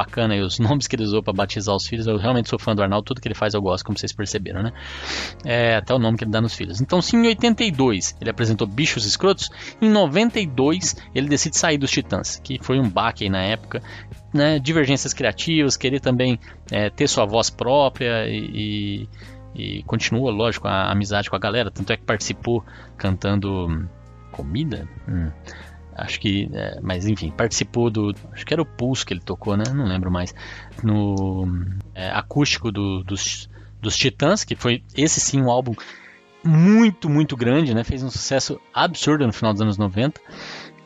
bacana 0.00 0.34
aí 0.34 0.40
os 0.40 0.58
nomes 0.60 0.86
que 0.86 0.96
ele 0.96 1.04
usou 1.04 1.22
para 1.22 1.32
batizar 1.32 1.74
os 1.74 1.86
filhos. 1.86 2.06
Eu 2.06 2.16
realmente 2.16 2.48
sou 2.48 2.58
fã 2.58 2.74
do 2.74 2.82
Arnaldo, 2.82 3.04
tudo 3.04 3.20
que 3.20 3.28
ele 3.28 3.34
faz 3.34 3.54
eu 3.54 3.60
gosto, 3.60 3.84
como 3.84 3.98
vocês 3.98 4.12
perceberam, 4.12 4.62
né? 4.62 4.72
É, 5.44 5.76
até 5.76 5.94
o 5.94 5.98
nome 5.98 6.16
que 6.16 6.24
ele 6.24 6.30
dá 6.30 6.40
nos 6.40 6.54
filhos. 6.54 6.80
Então, 6.80 7.02
se 7.02 7.16
em 7.16 7.26
82 7.26 8.16
ele 8.20 8.30
apresentou 8.30 8.66
Bichos 8.66 9.04
Escrotos, 9.04 9.50
em 9.80 9.88
92 9.88 10.96
ele 11.14 11.28
decide 11.28 11.56
sair 11.56 11.78
dos 11.78 11.90
Titãs, 11.90 12.40
que 12.42 12.58
foi 12.62 12.78
um 12.80 12.88
baque 12.88 13.24
aí 13.24 13.30
na 13.30 13.42
época. 13.42 13.82
Né? 14.32 14.58
Divergências 14.58 15.12
criativas, 15.12 15.76
querer 15.76 16.00
também 16.00 16.38
é, 16.70 16.88
ter 16.88 17.08
sua 17.08 17.26
voz 17.26 17.50
própria 17.50 18.28
e, 18.28 19.08
e, 19.54 19.82
continua, 19.82 20.30
lógico, 20.30 20.68
a 20.68 20.90
amizade 20.90 21.28
com 21.28 21.36
a 21.36 21.38
galera. 21.38 21.70
Tanto 21.70 21.92
é 21.92 21.96
que 21.96 22.04
participou 22.04 22.64
cantando 22.96 23.88
comida. 24.30 24.88
Hum 25.08 25.30
acho 26.00 26.18
que, 26.18 26.48
é, 26.52 26.78
mas 26.82 27.06
enfim, 27.06 27.30
participou 27.30 27.90
do, 27.90 28.14
acho 28.32 28.44
que 28.44 28.52
era 28.52 28.62
o 28.62 28.66
Pulse 28.66 29.04
que 29.04 29.12
ele 29.12 29.20
tocou, 29.20 29.56
né? 29.56 29.64
Não 29.74 29.84
lembro 29.84 30.10
mais, 30.10 30.34
no 30.82 31.46
é, 31.94 32.10
acústico 32.10 32.72
do, 32.72 33.04
dos, 33.04 33.48
dos 33.80 33.96
Titãs, 33.96 34.44
que 34.44 34.56
foi 34.56 34.82
esse 34.96 35.20
sim 35.20 35.40
um 35.40 35.50
álbum 35.50 35.74
muito, 36.42 37.08
muito 37.08 37.36
grande, 37.36 37.74
né? 37.74 37.84
Fez 37.84 38.02
um 38.02 38.10
sucesso 38.10 38.60
absurdo 38.72 39.26
no 39.26 39.32
final 39.32 39.52
dos 39.52 39.62
anos 39.62 39.78
90. 39.78 40.20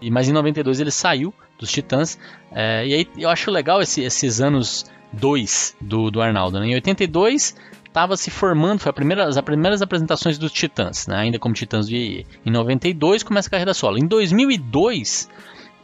E, 0.00 0.11
mas 0.11 0.28
em 0.28 0.33
92 0.33 0.80
ele 0.80 0.90
saiu 0.90 1.33
dos 1.59 1.71
Titãs. 1.71 2.18
É, 2.50 2.87
e 2.87 2.94
aí 2.94 3.09
eu 3.16 3.28
acho 3.28 3.50
legal 3.50 3.80
esse, 3.80 4.02
esses 4.02 4.40
anos 4.40 4.85
2 5.12 5.76
do, 5.80 6.11
do 6.11 6.21
Arnaldo. 6.21 6.59
Né? 6.59 6.66
Em 6.66 6.75
82 6.75 7.56
estava 7.94 8.16
se 8.16 8.28
formando, 8.28 8.80
foi 8.80 8.92
primeira, 8.92 9.24
as 9.24 9.40
primeiras 9.40 9.80
apresentações 9.80 10.36
dos 10.36 10.50
Titãs, 10.50 11.06
né? 11.06 11.16
ainda 11.16 11.38
como 11.38 11.54
Titãs 11.54 11.86
do 11.86 11.94
IE. 11.94 12.26
Em 12.44 12.50
92 12.50 13.22
começa 13.22 13.46
a 13.46 13.50
carreira 13.52 13.72
solo. 13.72 13.96
Em 13.96 14.06
2002 14.08 15.30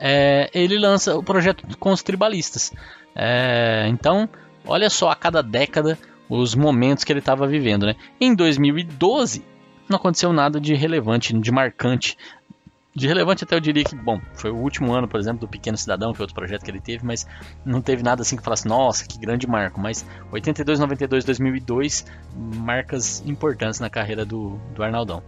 é, 0.01 0.51
ele 0.53 0.77
lança 0.77 1.17
o 1.17 1.23
projeto 1.23 1.65
com 1.79 1.93
os 1.93 2.03
tribalistas. 2.03 2.73
É, 3.15 3.87
então, 3.89 4.29
olha 4.67 4.91
só, 4.91 5.09
a 5.09 5.15
cada 5.15 5.41
década 5.41 5.97
os 6.29 6.57
momentos 6.57 7.05
que 7.05 7.13
ele 7.13 7.21
estava 7.21 7.47
vivendo. 7.47 7.87
Né? 7.87 7.95
Em 8.21 8.35
2012 8.35 9.45
não 9.89 9.97
aconteceu 9.97 10.33
nada 10.33 10.61
de 10.61 10.75
relevante, 10.75 11.33
de 11.33 11.53
marcante 11.53 12.19
de 12.95 13.07
relevante 13.07 13.45
até 13.45 13.55
eu 13.55 13.61
diria 13.61 13.85
que, 13.85 13.95
bom, 13.95 14.21
foi 14.35 14.51
o 14.51 14.57
último 14.57 14.93
ano, 14.93 15.07
por 15.07 15.21
exemplo, 15.21 15.41
do 15.41 15.49
Pequeno 15.49 15.77
Cidadão, 15.77 16.13
que 16.13 16.21
é 16.21 16.23
outro 16.23 16.35
projeto 16.35 16.65
que 16.65 16.71
ele 16.71 16.81
teve, 16.81 17.05
mas 17.05 17.27
não 17.65 17.81
teve 17.81 18.03
nada 18.03 18.23
assim 18.23 18.37
que 18.37 18.43
falasse, 18.43 18.67
nossa, 18.67 19.07
que 19.07 19.19
grande 19.19 19.47
marco. 19.47 19.81
Mas 19.81 20.05
82, 20.33 20.81
92, 20.81 21.25
2002, 21.25 22.05
marcas 22.37 23.23
importantes 23.25 23.79
na 23.79 23.89
carreira 23.89 24.25
do, 24.25 24.61
do 24.75 24.83
Arnaldão. 24.83 25.23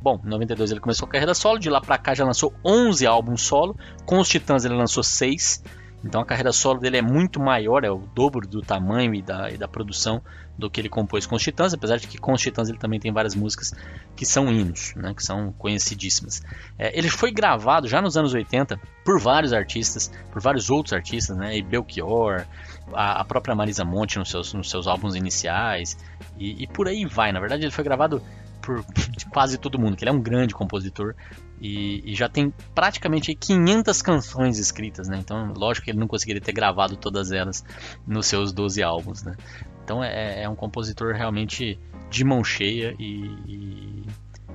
Bom, 0.00 0.18
em 0.24 0.28
92 0.28 0.70
ele 0.70 0.80
começou 0.80 1.06
a 1.06 1.10
carreira 1.10 1.34
solo, 1.34 1.58
de 1.58 1.68
lá 1.68 1.80
pra 1.80 1.98
cá 1.98 2.14
já 2.14 2.24
lançou 2.24 2.54
11 2.64 3.06
álbuns 3.06 3.42
solo, 3.42 3.76
com 4.06 4.18
os 4.18 4.28
Titãs 4.28 4.64
ele 4.64 4.74
lançou 4.74 5.02
6, 5.02 5.62
então 6.04 6.20
a 6.20 6.24
carreira 6.24 6.52
solo 6.52 6.80
dele 6.80 6.96
é 6.96 7.02
muito 7.02 7.38
maior, 7.38 7.84
é 7.84 7.90
o 7.90 7.98
dobro 8.14 8.46
do 8.46 8.62
tamanho 8.62 9.14
e 9.14 9.20
da, 9.20 9.50
e 9.50 9.58
da 9.58 9.68
produção 9.68 10.22
do 10.56 10.70
que 10.70 10.80
ele 10.80 10.88
compôs 10.88 11.26
com 11.26 11.36
os 11.36 11.42
Titãs, 11.42 11.72
apesar 11.72 11.96
de 11.96 12.06
que 12.06 12.18
com 12.18 12.32
os 12.32 12.40
Titãs 12.40 12.68
ele 12.68 12.78
também 12.78 13.00
tem 13.00 13.12
várias 13.12 13.34
músicas 13.34 13.72
que 14.14 14.26
são 14.26 14.52
hinos, 14.52 14.94
né, 14.94 15.14
que 15.14 15.22
são 15.22 15.52
conhecidíssimas. 15.52 16.42
É, 16.78 16.96
ele 16.96 17.08
foi 17.08 17.32
gravado 17.32 17.88
já 17.88 18.00
nos 18.00 18.16
anos 18.16 18.34
80 18.34 18.78
por 19.04 19.18
vários 19.18 19.52
artistas, 19.52 20.10
por 20.30 20.40
vários 20.40 20.70
outros 20.70 20.92
artistas, 20.92 21.36
né, 21.36 21.56
e 21.56 21.62
Belchior, 21.62 22.46
a, 22.92 23.20
a 23.20 23.24
própria 23.24 23.54
Marisa 23.54 23.84
Monte 23.84 24.18
nos 24.18 24.30
seus, 24.30 24.52
nos 24.52 24.70
seus 24.70 24.86
álbuns 24.86 25.14
iniciais, 25.14 25.96
e, 26.38 26.62
e 26.62 26.66
por 26.66 26.88
aí 26.88 27.04
vai. 27.04 27.32
Na 27.32 27.40
verdade 27.40 27.64
ele 27.64 27.72
foi 27.72 27.84
gravado 27.84 28.22
por 28.60 28.84
quase 29.32 29.58
todo 29.58 29.78
mundo, 29.78 29.96
que 29.96 30.04
ele 30.04 30.10
é 30.10 30.14
um 30.14 30.20
grande 30.20 30.54
compositor, 30.54 31.14
e, 31.60 32.12
e, 32.12 32.14
já 32.14 32.28
tem 32.28 32.52
praticamente 32.74 33.34
500 33.34 34.02
canções 34.02 34.58
escritas, 34.58 35.08
né? 35.08 35.18
Então, 35.18 35.52
lógico 35.54 35.84
que 35.84 35.90
ele 35.90 35.98
não 35.98 36.08
conseguiria 36.08 36.40
ter 36.40 36.52
gravado 36.52 36.96
todas 36.96 37.32
elas 37.32 37.64
nos 38.06 38.26
seus 38.26 38.52
12 38.52 38.82
álbuns, 38.82 39.22
né? 39.22 39.36
Então, 39.84 40.02
é, 40.02 40.44
é 40.44 40.48
um 40.48 40.56
compositor 40.56 41.14
realmente 41.14 41.78
de 42.08 42.24
mão 42.24 42.42
cheia 42.42 42.94
e, 42.98 43.24
e, 43.46 44.06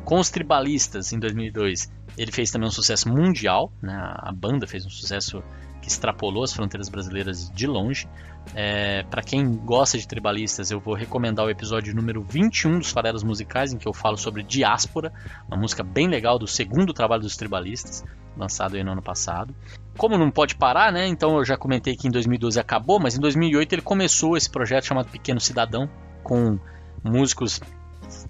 com 0.04 0.20
os 0.20 0.30
tribalistas 0.30 1.14
em 1.14 1.20
2002 1.20 1.92
ele 2.18 2.32
fez 2.32 2.52
também 2.52 2.68
um 2.68 2.72
sucesso 2.72 3.10
mundial, 3.10 3.72
né? 3.82 3.94
A 3.96 4.32
banda 4.32 4.66
fez 4.66 4.86
um 4.86 4.90
sucesso 4.90 5.44
extrapolou 5.88 6.44
as 6.44 6.54
fronteiras 6.54 6.89
brasileiras 6.89 7.50
de 7.50 7.68
longe. 7.68 8.08
É, 8.54 9.04
para 9.04 9.22
quem 9.22 9.56
gosta 9.56 9.98
de 9.98 10.08
tribalistas, 10.08 10.70
eu 10.70 10.80
vou 10.80 10.94
recomendar 10.94 11.46
o 11.46 11.50
episódio 11.50 11.96
número 11.96 12.22
21 12.22 12.80
dos 12.80 12.92
Farelas 12.92 13.24
Musicais, 13.24 13.74
em 13.74 13.77
que 13.77 13.88
eu 13.88 13.94
falo 13.94 14.18
sobre 14.18 14.44
Diáspora, 14.44 15.12
uma 15.48 15.58
música 15.58 15.84
bem 15.84 16.08
legal 16.08 16.38
do 16.38 16.48
segundo 16.48 16.94
trabalho 16.94 17.24
dos 17.24 17.36
tribalistas, 17.36 18.04
lançado 18.38 18.82
no 18.84 18.92
ano 18.92 19.01
passado. 19.01 19.56
Como 19.98 20.18
não 20.18 20.30
pode 20.30 20.56
parar, 20.56 20.92
né? 20.92 21.08
Então 21.08 21.38
eu 21.38 21.46
já 21.46 21.58
comentei 21.58 21.96
que 21.96 22.08
em 22.08 22.12
2012 22.12 22.60
acabou, 22.60 23.00
mas 23.00 23.18
em 23.18 23.20
2008 23.20 23.74
ele 23.74 23.82
começou 23.82 24.38
esse 24.38 24.50
projeto 24.50 24.86
chamado 24.86 25.10
Pequeno 25.10 25.39
Cidadão, 25.39 25.89
com 26.24 26.60
músicos 27.04 27.62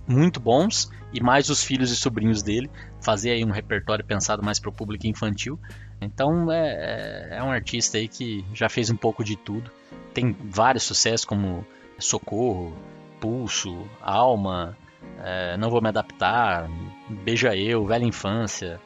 muito 0.08 0.40
bons 0.40 0.90
e 1.14 1.22
mais 1.22 1.50
os 1.50 1.64
filhos 1.64 1.92
e 1.92 1.96
sobrinhos 1.96 2.44
dele, 2.44 2.70
fazer 3.02 3.32
aí 3.32 3.44
um 3.44 3.52
repertório 3.52 4.04
pensado 4.04 4.44
mais 4.44 4.60
para 4.60 4.70
o 4.70 4.74
público 4.74 5.08
infantil. 5.08 5.60
Então 6.02 6.52
é, 6.52 7.30
é, 7.32 7.38
é 7.38 7.44
um 7.44 7.52
artista 7.52 7.98
aí 7.98 8.08
que 8.08 8.46
já 8.54 8.70
fez 8.70 8.90
um 8.90 8.98
pouco 8.98 9.24
de 9.24 9.36
tudo 9.36 9.72
tem 10.16 10.32
vários 10.32 10.84
sucessos 10.84 11.26
como 11.26 11.68
Socorro, 12.00 12.74
Pulso, 13.20 13.86
Alma, 14.02 14.76
é, 15.20 15.58
Não 15.58 15.70
Vou 15.70 15.82
Me 15.82 15.90
Adaptar, 15.90 16.70
Beija 17.10 17.56
Eu, 17.56 17.86
Velha 17.86 18.06
Infância. 18.06 18.80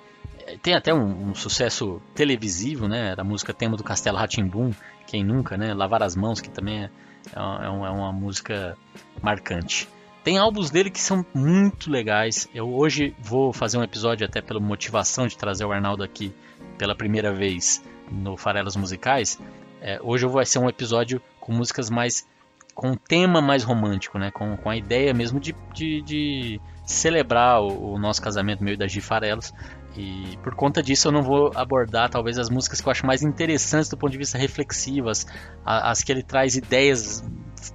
É, 0.47 0.57
tem 0.57 0.73
até 0.73 0.91
um, 0.91 1.29
um 1.29 1.35
sucesso 1.35 2.01
televisivo, 2.15 2.87
né? 2.87 3.15
Da 3.15 3.23
música 3.23 3.53
tema 3.53 3.77
do 3.77 3.83
Castelo 3.83 4.17
Ratimbum, 4.17 4.71
quem 5.05 5.23
nunca, 5.23 5.55
né? 5.55 5.71
Lavar 5.73 6.01
as 6.01 6.15
Mãos, 6.15 6.41
que 6.41 6.49
também 6.49 6.85
é, 6.85 6.89
é, 7.35 7.65
é 7.65 7.69
uma 7.69 8.11
música 8.11 8.75
marcante. 9.21 9.87
Tem 10.23 10.38
álbuns 10.38 10.69
dele 10.69 10.89
que 10.89 10.99
são 10.99 11.25
muito 11.33 11.89
legais. 11.89 12.47
Eu 12.53 12.73
hoje 12.73 13.15
vou 13.19 13.53
fazer 13.53 13.77
um 13.77 13.83
episódio 13.83 14.25
até 14.25 14.41
pela 14.41 14.59
motivação 14.59 15.27
de 15.27 15.38
trazer 15.38 15.65
o 15.65 15.71
Arnaldo 15.71 16.03
aqui 16.03 16.33
pela 16.77 16.95
primeira 16.95 17.33
vez 17.33 17.83
no 18.11 18.35
Farelas 18.35 18.75
Musicais, 18.75 19.39
é, 19.81 19.99
hoje 20.01 20.25
vai 20.27 20.45
ser 20.45 20.59
um 20.59 20.69
episódio 20.69 21.21
com 21.39 21.53
músicas 21.53 21.89
mais. 21.89 22.27
com 22.73 22.91
um 22.91 22.95
tema 22.95 23.41
mais 23.41 23.63
romântico, 23.63 24.17
né? 24.17 24.31
Com, 24.31 24.57
com 24.57 24.69
a 24.69 24.75
ideia 24.75 25.13
mesmo 25.13 25.39
de, 25.39 25.55
de, 25.73 26.01
de 26.01 26.61
celebrar 26.85 27.61
o, 27.61 27.93
o, 27.93 27.99
nosso 27.99 28.21
casamento 28.21 28.63
meio 28.63 28.77
da 28.77 28.88
Gifarelos. 28.88 29.53
E 29.95 30.38
por 30.43 30.55
conta 30.55 30.83
disso 30.83 31.07
eu 31.07 31.11
não 31.11 31.21
vou 31.21 31.51
abordar 31.55 32.09
talvez 32.09 32.38
as 32.38 32.49
músicas 32.49 32.79
que 32.79 32.88
eu 32.88 32.91
acho 32.91 33.05
mais 33.05 33.21
interessantes 33.21 33.89
do 33.89 33.97
ponto 33.97 34.11
de 34.11 34.17
vista 34.17 34.38
reflexivo, 34.38 35.09
as, 35.09 35.25
as 35.65 36.03
que 36.03 36.11
ele 36.11 36.23
traz 36.23 36.55
ideias 36.55 37.23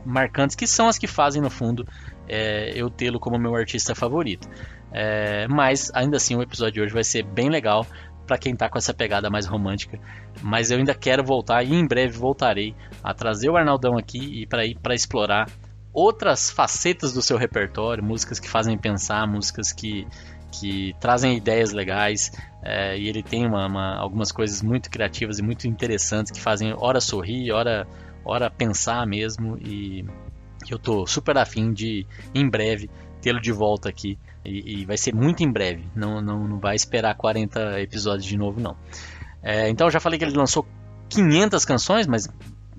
marcantes, 0.04 0.56
que 0.56 0.66
são 0.66 0.88
as 0.88 0.96
que 0.96 1.06
fazem 1.06 1.42
no 1.42 1.50
fundo 1.50 1.86
é, 2.28 2.72
eu 2.74 2.90
tê-lo 2.90 3.18
como 3.18 3.38
meu 3.38 3.54
artista 3.54 3.94
favorito. 3.94 4.48
É, 4.92 5.46
mas 5.48 5.90
ainda 5.94 6.16
assim 6.16 6.36
o 6.36 6.42
episódio 6.42 6.74
de 6.74 6.80
hoje 6.82 6.94
vai 6.94 7.04
ser 7.04 7.24
bem 7.24 7.48
legal 7.48 7.86
para 8.26 8.38
quem 8.38 8.54
tá 8.54 8.68
com 8.68 8.78
essa 8.78 8.94
pegada 8.94 9.28
mais 9.28 9.46
romântica. 9.46 9.98
Mas 10.42 10.70
eu 10.70 10.78
ainda 10.78 10.94
quero 10.94 11.22
voltar 11.24 11.62
e 11.62 11.74
em 11.74 11.86
breve 11.86 12.16
voltarei 12.16 12.74
a 13.02 13.12
trazer 13.12 13.50
o 13.50 13.56
Arnaldão 13.56 13.96
aqui 13.96 14.42
e 14.42 14.46
para 14.46 14.64
ir 14.64 14.78
para 14.78 14.94
explorar 14.94 15.48
outras 15.92 16.50
facetas 16.50 17.12
do 17.12 17.22
seu 17.22 17.36
repertório, 17.36 18.02
músicas 18.02 18.40
que 18.40 18.48
fazem 18.48 18.76
pensar, 18.76 19.26
músicas 19.26 19.72
que 19.72 20.06
que 20.60 20.94
trazem 21.00 21.36
ideias 21.36 21.72
legais 21.72 22.30
é, 22.62 22.96
e 22.96 23.08
ele 23.08 23.22
tem 23.22 23.44
uma, 23.44 23.66
uma, 23.66 23.96
algumas 23.96 24.30
coisas 24.30 24.62
muito 24.62 24.88
criativas 24.90 25.38
e 25.38 25.42
muito 25.42 25.66
interessantes 25.66 26.30
que 26.30 26.40
fazem 26.40 26.72
hora 26.76 27.00
sorrir, 27.00 27.50
hora, 27.52 27.86
hora 28.24 28.48
pensar 28.48 29.06
mesmo 29.06 29.58
e 29.58 30.04
eu 30.72 30.78
tô 30.78 31.06
super 31.06 31.36
afim 31.36 31.72
de 31.72 32.06
em 32.34 32.48
breve 32.48 32.88
tê-lo 33.20 33.40
de 33.40 33.52
volta 33.52 33.88
aqui 33.88 34.18
e, 34.44 34.80
e, 34.80 34.84
vai 34.84 34.98
ser 34.98 35.14
muito 35.14 35.42
em 35.42 35.50
breve. 35.50 35.84
Não, 35.94 36.20
não, 36.20 36.46
não 36.46 36.58
vai 36.58 36.76
esperar 36.76 37.14
40 37.14 37.80
episódios 37.80 38.26
de 38.26 38.36
novo, 38.36 38.60
não. 38.60 38.76
É, 39.42 39.68
então, 39.68 39.90
já 39.90 39.98
falei 39.98 40.18
que 40.18 40.24
ele 40.24 40.36
lançou 40.36 40.66
500 41.08 41.64
canções, 41.64 42.06
mas 42.06 42.28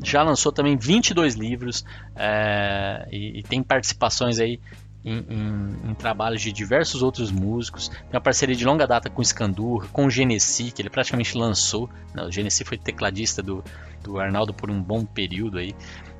já 0.04 0.22
lançou 0.24 0.52
também 0.52 0.78
22 0.78 1.36
livros 1.36 1.86
é, 2.16 3.08
e, 3.12 3.40
e, 3.40 3.44
tem 3.44 3.64
participações 3.64 4.40
aí 4.40 4.60
em, 5.04 5.20
em, 5.30 5.92
em, 5.92 5.94
trabalhos 5.94 6.42
de 6.42 6.52
diversos 6.52 7.02
outros 7.02 7.32
músicos. 7.32 7.90
Tem 7.90 8.14
uma 8.14 8.22
parceria 8.22 8.56
de 8.56 8.66
longa 8.66 8.86
data 8.86 9.10
com 9.10 9.22
o 9.22 9.26
Scandur, 9.26 9.88
com 9.92 10.06
o 10.06 10.10
Genesi, 10.10 10.72
que 10.72 10.82
ele 10.82 10.90
praticamente 10.90 11.38
lançou. 11.38 11.90
Não, 12.14 12.28
o 12.28 12.32
Genesi 12.32 12.64
foi 12.64 12.78
tecladista 12.78 13.42
do, 13.42 13.64
do 14.04 14.20
Arnaldo 14.20 14.54
por 14.54 14.70
um 14.70 14.82
bom 14.82 15.06
período 15.06 15.58
aí. 15.58 15.76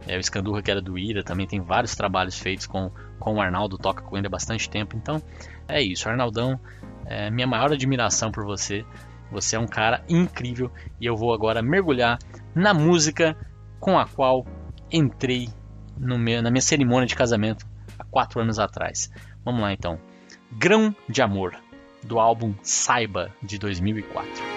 É, 0.08 0.18
o 0.18 0.24
Scandurra, 0.24 0.62
que 0.62 0.70
era 0.70 0.82
do 0.82 0.98
Ira, 0.98 1.24
também 1.24 1.48
tem 1.48 1.60
vários 1.60 1.96
trabalhos 1.96 2.38
feitos 2.38 2.68
com, 2.68 2.92
com 3.20 3.36
o 3.36 3.42
Arnaldo, 3.42 3.78
toca 3.78 4.02
com 4.02 4.18
ele 4.18 4.28
há 4.28 4.30
bastante 4.30 4.70
tempo. 4.70 4.96
Então, 4.96 5.22
é 5.68 5.82
isso. 5.82 6.08
Arnaldão, 6.08 6.60
é, 7.06 7.30
minha 7.30 7.48
maior 7.48 7.72
admiração 7.72 8.32
por 8.32 8.46
você. 8.46 8.86
Você 9.32 9.56
é 9.56 9.60
um 9.60 9.68
cara 9.68 10.04
incrível 10.08 10.72
e 11.02 11.06
eu 11.06 11.16
vou 11.16 11.34
agora 11.34 11.62
mergulhar 11.62 12.20
na 12.54 12.74
música 12.74 13.36
com 13.80 13.98
a 13.98 14.08
qual 14.08 14.46
entrei 14.92 15.50
meu, 15.98 16.42
na 16.42 16.52
minha 16.52 16.62
cerimônia 16.62 17.08
de 17.08 17.16
casamento 17.16 17.66
há 17.98 18.04
quatro 18.04 18.40
anos 18.40 18.60
atrás. 18.60 19.12
Vamos 19.44 19.62
lá 19.62 19.74
então. 19.74 20.00
Grão 20.52 20.96
de 21.10 21.22
Amor, 21.22 21.56
do 22.04 22.20
álbum 22.20 22.54
Saiba 22.62 23.32
de 23.42 23.58
2004. 23.58 24.55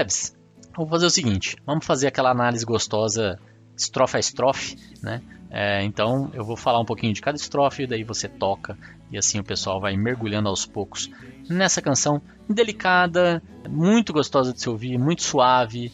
Klebs, 0.00 0.34
vamos 0.74 0.90
fazer 0.90 1.06
o 1.06 1.10
seguinte: 1.10 1.56
vamos 1.66 1.84
fazer 1.84 2.06
aquela 2.06 2.30
análise 2.30 2.64
gostosa, 2.64 3.38
estrofe 3.76 4.16
a 4.16 4.20
estrofe, 4.20 4.76
né? 5.02 5.20
É, 5.50 5.82
então 5.82 6.30
eu 6.32 6.44
vou 6.44 6.56
falar 6.56 6.80
um 6.80 6.84
pouquinho 6.84 7.12
de 7.12 7.20
cada 7.20 7.36
estrofe, 7.36 7.86
daí 7.86 8.04
você 8.04 8.28
toca 8.28 8.78
e 9.10 9.18
assim 9.18 9.40
o 9.40 9.44
pessoal 9.44 9.80
vai 9.80 9.96
mergulhando 9.96 10.48
aos 10.48 10.64
poucos 10.64 11.10
nessa 11.48 11.82
canção 11.82 12.22
delicada, 12.48 13.42
muito 13.68 14.12
gostosa 14.12 14.52
de 14.52 14.60
se 14.60 14.70
ouvir, 14.70 14.96
muito 14.96 15.22
suave, 15.22 15.92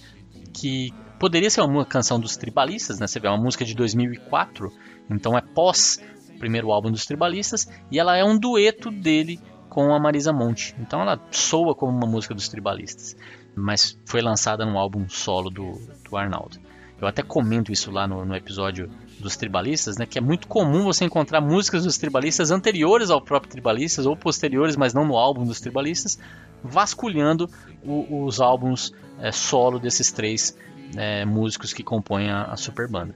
que 0.53 0.93
poderia 1.19 1.49
ser 1.49 1.63
uma 1.63 1.87
canção 1.87 2.21
dos 2.21 2.37
tribalistas, 2.37 3.01
né? 3.01 3.07
Você 3.07 3.19
vê, 3.19 3.29
é 3.29 3.31
uma 3.31 3.43
música 3.43 3.65
de 3.65 3.75
2004, 3.75 4.71
então 5.11 5.37
é 5.37 5.41
pós 5.41 5.99
primeiro 6.39 6.71
álbum 6.71 6.93
dos 6.93 7.07
Tribalistas, 7.07 7.67
e 7.91 7.99
ela 7.99 8.15
é 8.15 8.23
um 8.23 8.39
dueto 8.39 8.91
dele 8.91 9.41
com 9.71 9.95
a 9.95 9.99
Marisa 9.99 10.35
Monte. 10.35 10.77
Então 10.79 11.01
ela 11.01 11.19
soa 11.31 11.75
como 11.75 11.97
uma 11.97 12.07
música 12.07 12.35
dos 12.35 12.47
Tribalistas, 12.47 13.17
mas 13.57 13.99
foi 14.05 14.21
lançada 14.21 14.67
no 14.67 14.79
álbum 14.79 15.09
solo 15.09 15.51
do, 15.51 15.81
do 16.09 16.17
Arnaldo. 16.17 16.59
Eu 17.01 17.07
até 17.07 17.23
comento 17.23 17.73
isso 17.73 17.91
lá 17.91 18.07
no, 18.07 18.25
no 18.25 18.35
episódio 18.35 18.91
dos 19.19 19.37
tribalistas, 19.37 19.97
né, 19.97 20.07
que 20.07 20.19
é 20.19 20.21
muito 20.21 20.47
comum 20.47 20.85
você 20.85 21.05
encontrar 21.05 21.41
músicas 21.41 21.85
dos 21.85 21.99
tribalistas 21.99 22.51
anteriores 22.51 23.11
ao 23.11 23.21
próprio 23.21 23.51
Tribalistas 23.51 24.07
ou 24.07 24.17
posteriores, 24.17 24.77
mas 24.77 24.95
não 24.95 25.05
no 25.05 25.17
álbum 25.17 25.45
dos 25.45 25.61
tribalistas, 25.61 26.19
vasculhando 26.63 27.51
o, 27.83 28.25
os 28.25 28.41
álbuns 28.41 28.93
é, 29.19 29.33
solo 29.33 29.79
desses 29.79 30.13
três 30.13 30.57
é, 30.97 31.25
músicos 31.25 31.73
que 31.73 31.83
compõem 31.83 32.31
a, 32.31 32.45
a 32.45 32.57
super 32.57 32.89
banda. 32.89 33.15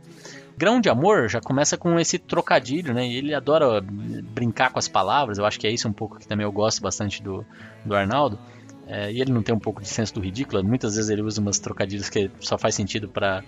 Grão 0.57 0.79
de 0.79 0.91
Amor 0.91 1.29
já 1.29 1.41
começa 1.41 1.79
com 1.79 1.99
esse 1.99 2.19
trocadilho, 2.19 2.93
né? 2.93 3.11
Ele 3.11 3.33
adora 3.33 3.81
brincar 3.81 4.71
com 4.71 4.79
as 4.79 4.87
palavras. 4.87 5.39
Eu 5.39 5.47
acho 5.47 5.59
que 5.59 5.67
é 5.67 5.71
isso 5.71 5.89
um 5.89 5.93
pouco 5.93 6.19
que 6.19 6.29
também 6.29 6.45
eu 6.45 6.53
gosto 6.53 6.83
bastante 6.83 7.23
do, 7.23 7.47
do 7.83 7.95
Arnaldo. 7.95 8.39
É, 8.93 9.13
e 9.13 9.21
ele 9.21 9.33
não 9.33 9.41
tem 9.41 9.55
um 9.55 9.59
pouco 9.59 9.81
de 9.81 9.87
senso 9.87 10.13
do 10.15 10.21
ridículo. 10.21 10.65
Muitas 10.65 10.97
vezes 10.97 11.09
ele 11.09 11.23
usa 11.23 11.41
umas 11.41 11.61
trocadilhos 11.61 12.11
que 12.11 12.29
só 12.41 12.59
faz 12.59 12.75
sentido 12.75 13.09
para 13.09 13.45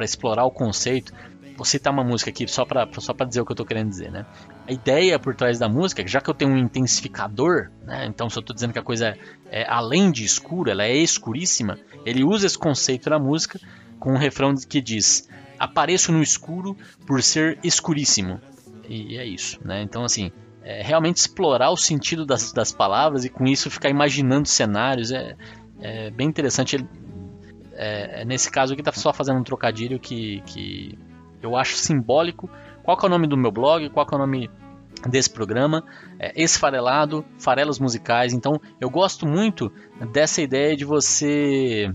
explorar 0.00 0.44
o 0.44 0.52
conceito. 0.52 1.12
Vou 1.56 1.64
citar 1.64 1.92
uma 1.92 2.04
música 2.04 2.30
aqui 2.30 2.46
só 2.46 2.64
para 2.64 2.88
só 3.00 3.12
dizer 3.12 3.40
o 3.40 3.44
que 3.44 3.50
eu 3.50 3.54
estou 3.54 3.66
querendo 3.66 3.88
dizer, 3.88 4.12
né? 4.12 4.24
A 4.68 4.72
ideia 4.72 5.18
por 5.18 5.34
trás 5.34 5.58
da 5.58 5.68
música, 5.68 6.06
já 6.06 6.20
que 6.20 6.30
eu 6.30 6.34
tenho 6.34 6.52
um 6.52 6.56
intensificador, 6.56 7.72
né? 7.82 8.06
Então 8.06 8.30
se 8.30 8.38
eu 8.38 8.40
estou 8.40 8.54
dizendo 8.54 8.72
que 8.72 8.78
a 8.78 8.82
coisa 8.82 9.08
é, 9.50 9.62
é 9.62 9.66
além 9.68 10.12
de 10.12 10.24
escura, 10.24 10.70
ela 10.70 10.84
é 10.84 10.96
escuríssima, 10.96 11.76
ele 12.06 12.22
usa 12.22 12.46
esse 12.46 12.56
conceito 12.56 13.10
na 13.10 13.18
música 13.18 13.58
com 13.98 14.12
um 14.12 14.16
refrão 14.16 14.54
que 14.54 14.80
diz: 14.80 15.28
apareço 15.58 16.12
no 16.12 16.22
escuro 16.22 16.76
por 17.04 17.20
ser 17.20 17.58
escuríssimo. 17.64 18.40
E 18.88 19.18
é 19.18 19.26
isso, 19.26 19.58
né? 19.64 19.82
Então 19.82 20.04
assim, 20.04 20.30
é 20.62 20.82
realmente 20.82 21.16
explorar 21.16 21.70
o 21.70 21.76
sentido 21.76 22.26
das, 22.26 22.52
das 22.52 22.72
palavras 22.72 23.24
e 23.24 23.28
com 23.28 23.46
isso 23.46 23.70
ficar 23.70 23.88
imaginando 23.88 24.46
cenários 24.46 25.10
é, 25.10 25.36
é 25.80 26.10
bem 26.10 26.28
interessante. 26.28 26.76
Ele, 26.76 26.88
é, 27.74 28.22
é 28.22 28.24
nesse 28.24 28.50
caso 28.50 28.72
aqui 28.72 28.82
tá 28.82 28.92
só 28.92 29.12
fazendo 29.12 29.38
um 29.38 29.44
trocadilho 29.44 29.98
que, 29.98 30.42
que 30.46 30.98
eu 31.42 31.56
acho 31.56 31.76
simbólico. 31.76 32.50
Qual 32.82 32.98
é 33.02 33.06
o 33.06 33.08
nome 33.08 33.26
do 33.26 33.36
meu 33.36 33.52
blog? 33.52 33.88
Qual 33.90 34.06
é 34.10 34.14
o 34.14 34.18
nome 34.18 34.50
desse 35.08 35.30
programa? 35.30 35.84
É 36.18 36.32
Esfarelado, 36.42 37.24
Farelos 37.38 37.78
Musicais. 37.78 38.32
Então 38.32 38.60
eu 38.80 38.90
gosto 38.90 39.26
muito 39.26 39.72
dessa 40.12 40.42
ideia 40.42 40.76
de 40.76 40.84
você 40.84 41.94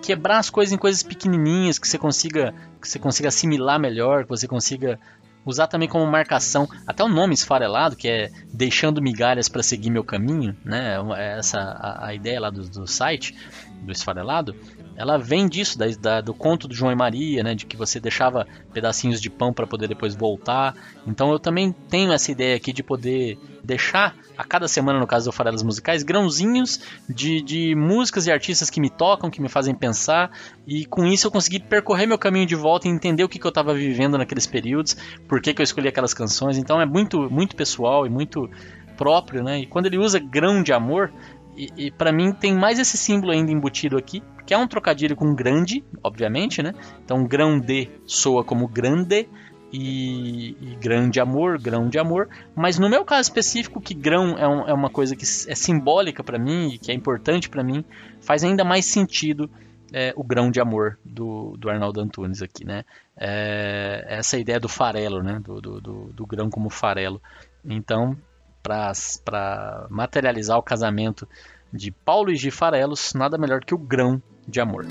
quebrar 0.00 0.38
as 0.38 0.48
coisas 0.48 0.72
em 0.72 0.78
coisas 0.78 1.02
pequenininhas 1.02 1.78
que 1.78 1.88
você 1.88 1.98
consiga 1.98 2.54
que 2.80 2.88
você 2.88 2.98
consiga 2.98 3.28
assimilar 3.28 3.80
melhor, 3.80 4.22
que 4.22 4.30
você 4.30 4.46
consiga 4.46 5.00
usar 5.44 5.66
também 5.66 5.88
como 5.88 6.06
marcação 6.06 6.68
até 6.86 7.02
o 7.02 7.08
nome 7.08 7.34
esfarelado 7.34 7.96
que 7.96 8.08
é 8.08 8.30
deixando 8.52 9.00
migalhas 9.00 9.48
para 9.48 9.62
seguir 9.62 9.90
meu 9.90 10.04
caminho, 10.04 10.56
né? 10.64 10.96
Essa 11.16 11.58
a, 11.58 12.06
a 12.06 12.14
ideia 12.14 12.40
lá 12.40 12.50
do, 12.50 12.68
do 12.68 12.86
site 12.86 13.34
do 13.82 13.92
esfarelado 13.92 14.54
ela 14.98 15.16
vem 15.16 15.48
disso, 15.48 15.78
da, 15.78 15.86
da, 15.86 16.20
do 16.20 16.34
conto 16.34 16.66
do 16.66 16.74
João 16.74 16.90
e 16.90 16.96
Maria, 16.96 17.44
né, 17.44 17.54
de 17.54 17.64
que 17.66 17.76
você 17.76 18.00
deixava 18.00 18.48
pedacinhos 18.72 19.20
de 19.20 19.30
pão 19.30 19.52
para 19.52 19.64
poder 19.64 19.86
depois 19.86 20.16
voltar. 20.16 20.74
Então 21.06 21.30
eu 21.30 21.38
também 21.38 21.70
tenho 21.88 22.12
essa 22.12 22.32
ideia 22.32 22.56
aqui 22.56 22.72
de 22.72 22.82
poder 22.82 23.38
deixar 23.62 24.16
a 24.36 24.42
cada 24.42 24.66
semana, 24.66 24.98
no 24.98 25.06
caso 25.06 25.30
do 25.30 25.32
Farelas 25.32 25.62
Musicais, 25.62 26.02
grãozinhos 26.02 26.80
de, 27.08 27.40
de 27.40 27.76
músicas 27.76 28.26
e 28.26 28.32
artistas 28.32 28.70
que 28.70 28.80
me 28.80 28.90
tocam, 28.90 29.30
que 29.30 29.40
me 29.40 29.48
fazem 29.48 29.72
pensar, 29.72 30.32
e 30.66 30.84
com 30.84 31.06
isso 31.06 31.28
eu 31.28 31.30
consegui 31.30 31.60
percorrer 31.60 32.06
meu 32.06 32.18
caminho 32.18 32.46
de 32.46 32.56
volta 32.56 32.88
e 32.88 32.90
entender 32.90 33.22
o 33.22 33.28
que, 33.28 33.38
que 33.38 33.46
eu 33.46 33.50
estava 33.50 33.72
vivendo 33.72 34.18
naqueles 34.18 34.48
períodos, 34.48 34.96
por 35.28 35.40
que, 35.40 35.54
que 35.54 35.62
eu 35.62 35.64
escolhi 35.64 35.86
aquelas 35.86 36.12
canções. 36.12 36.58
Então 36.58 36.80
é 36.80 36.86
muito, 36.86 37.30
muito 37.30 37.54
pessoal 37.54 38.04
e 38.04 38.10
muito 38.10 38.50
próprio, 38.96 39.44
né? 39.44 39.60
E 39.60 39.66
quando 39.66 39.86
ele 39.86 39.96
usa 39.96 40.18
grão 40.18 40.60
de 40.60 40.72
amor, 40.72 41.12
e, 41.58 41.86
e 41.86 41.90
para 41.90 42.12
mim 42.12 42.32
tem 42.32 42.54
mais 42.54 42.78
esse 42.78 42.96
símbolo 42.96 43.32
ainda 43.32 43.50
embutido 43.50 43.96
aqui, 43.96 44.22
que 44.46 44.54
é 44.54 44.58
um 44.58 44.68
trocadilho 44.68 45.16
com 45.16 45.34
grande, 45.34 45.84
obviamente, 46.02 46.62
né? 46.62 46.72
Então 47.04 47.24
grão 47.24 47.58
de 47.58 47.88
soa 48.06 48.44
como 48.44 48.68
grande 48.68 49.28
e, 49.72 50.56
e, 50.60 50.76
grande 50.80 51.20
amor, 51.20 51.60
grão 51.60 51.88
de 51.88 51.98
amor. 51.98 52.28
Mas 52.54 52.78
no 52.78 52.88
meu 52.88 53.04
caso 53.04 53.22
específico, 53.22 53.80
que 53.80 53.92
grão 53.92 54.38
é, 54.38 54.46
um, 54.48 54.68
é 54.68 54.72
uma 54.72 54.88
coisa 54.88 55.16
que 55.16 55.24
é 55.24 55.54
simbólica 55.54 56.22
para 56.22 56.38
mim 56.38 56.70
e 56.74 56.78
que 56.78 56.92
é 56.92 56.94
importante 56.94 57.48
para 57.48 57.64
mim, 57.64 57.84
faz 58.20 58.44
ainda 58.44 58.64
mais 58.64 58.86
sentido 58.86 59.50
é, 59.92 60.12
o 60.16 60.22
grão 60.22 60.50
de 60.50 60.60
amor 60.60 60.98
do, 61.04 61.56
do 61.58 61.68
Arnaldo 61.68 62.00
Antunes 62.00 62.40
aqui, 62.40 62.64
né? 62.64 62.84
É, 63.16 64.04
essa 64.08 64.38
ideia 64.38 64.60
do 64.60 64.68
farelo, 64.68 65.22
né? 65.22 65.40
Do, 65.42 65.60
do, 65.60 65.80
do, 65.80 66.12
do 66.12 66.26
grão 66.26 66.48
como 66.48 66.70
farelo. 66.70 67.20
Então, 67.64 68.16
para 68.62 69.86
materializar 69.90 70.58
o 70.58 70.62
casamento 70.62 71.28
de 71.72 71.90
Paulo 71.90 72.30
e 72.30 72.36
de 72.36 72.50
Farelos, 72.50 73.12
nada 73.14 73.38
melhor 73.38 73.64
que 73.64 73.74
o 73.74 73.78
grão 73.78 74.22
de 74.46 74.60
amor. 74.60 74.86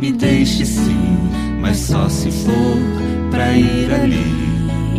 Me 0.00 0.12
deixe 0.12 0.64
sim, 0.64 1.58
mas 1.60 1.76
só 1.78 2.08
se 2.08 2.30
for 2.30 3.30
pra 3.30 3.52
ir 3.52 3.92
ali 3.92 4.24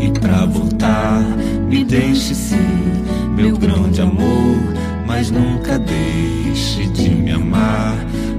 e 0.01 0.19
pra 0.19 0.45
voltar. 0.45 1.21
Me 1.67 1.83
deixe 1.83 2.33
sim, 2.33 3.03
meu 3.35 3.57
grão 3.57 3.89
de 3.89 4.01
amor, 4.01 4.57
mas 5.05 5.29
nunca 5.29 5.77
deixe 5.79 6.87
de 6.89 7.09
me 7.09 7.31
amar. 7.31 7.97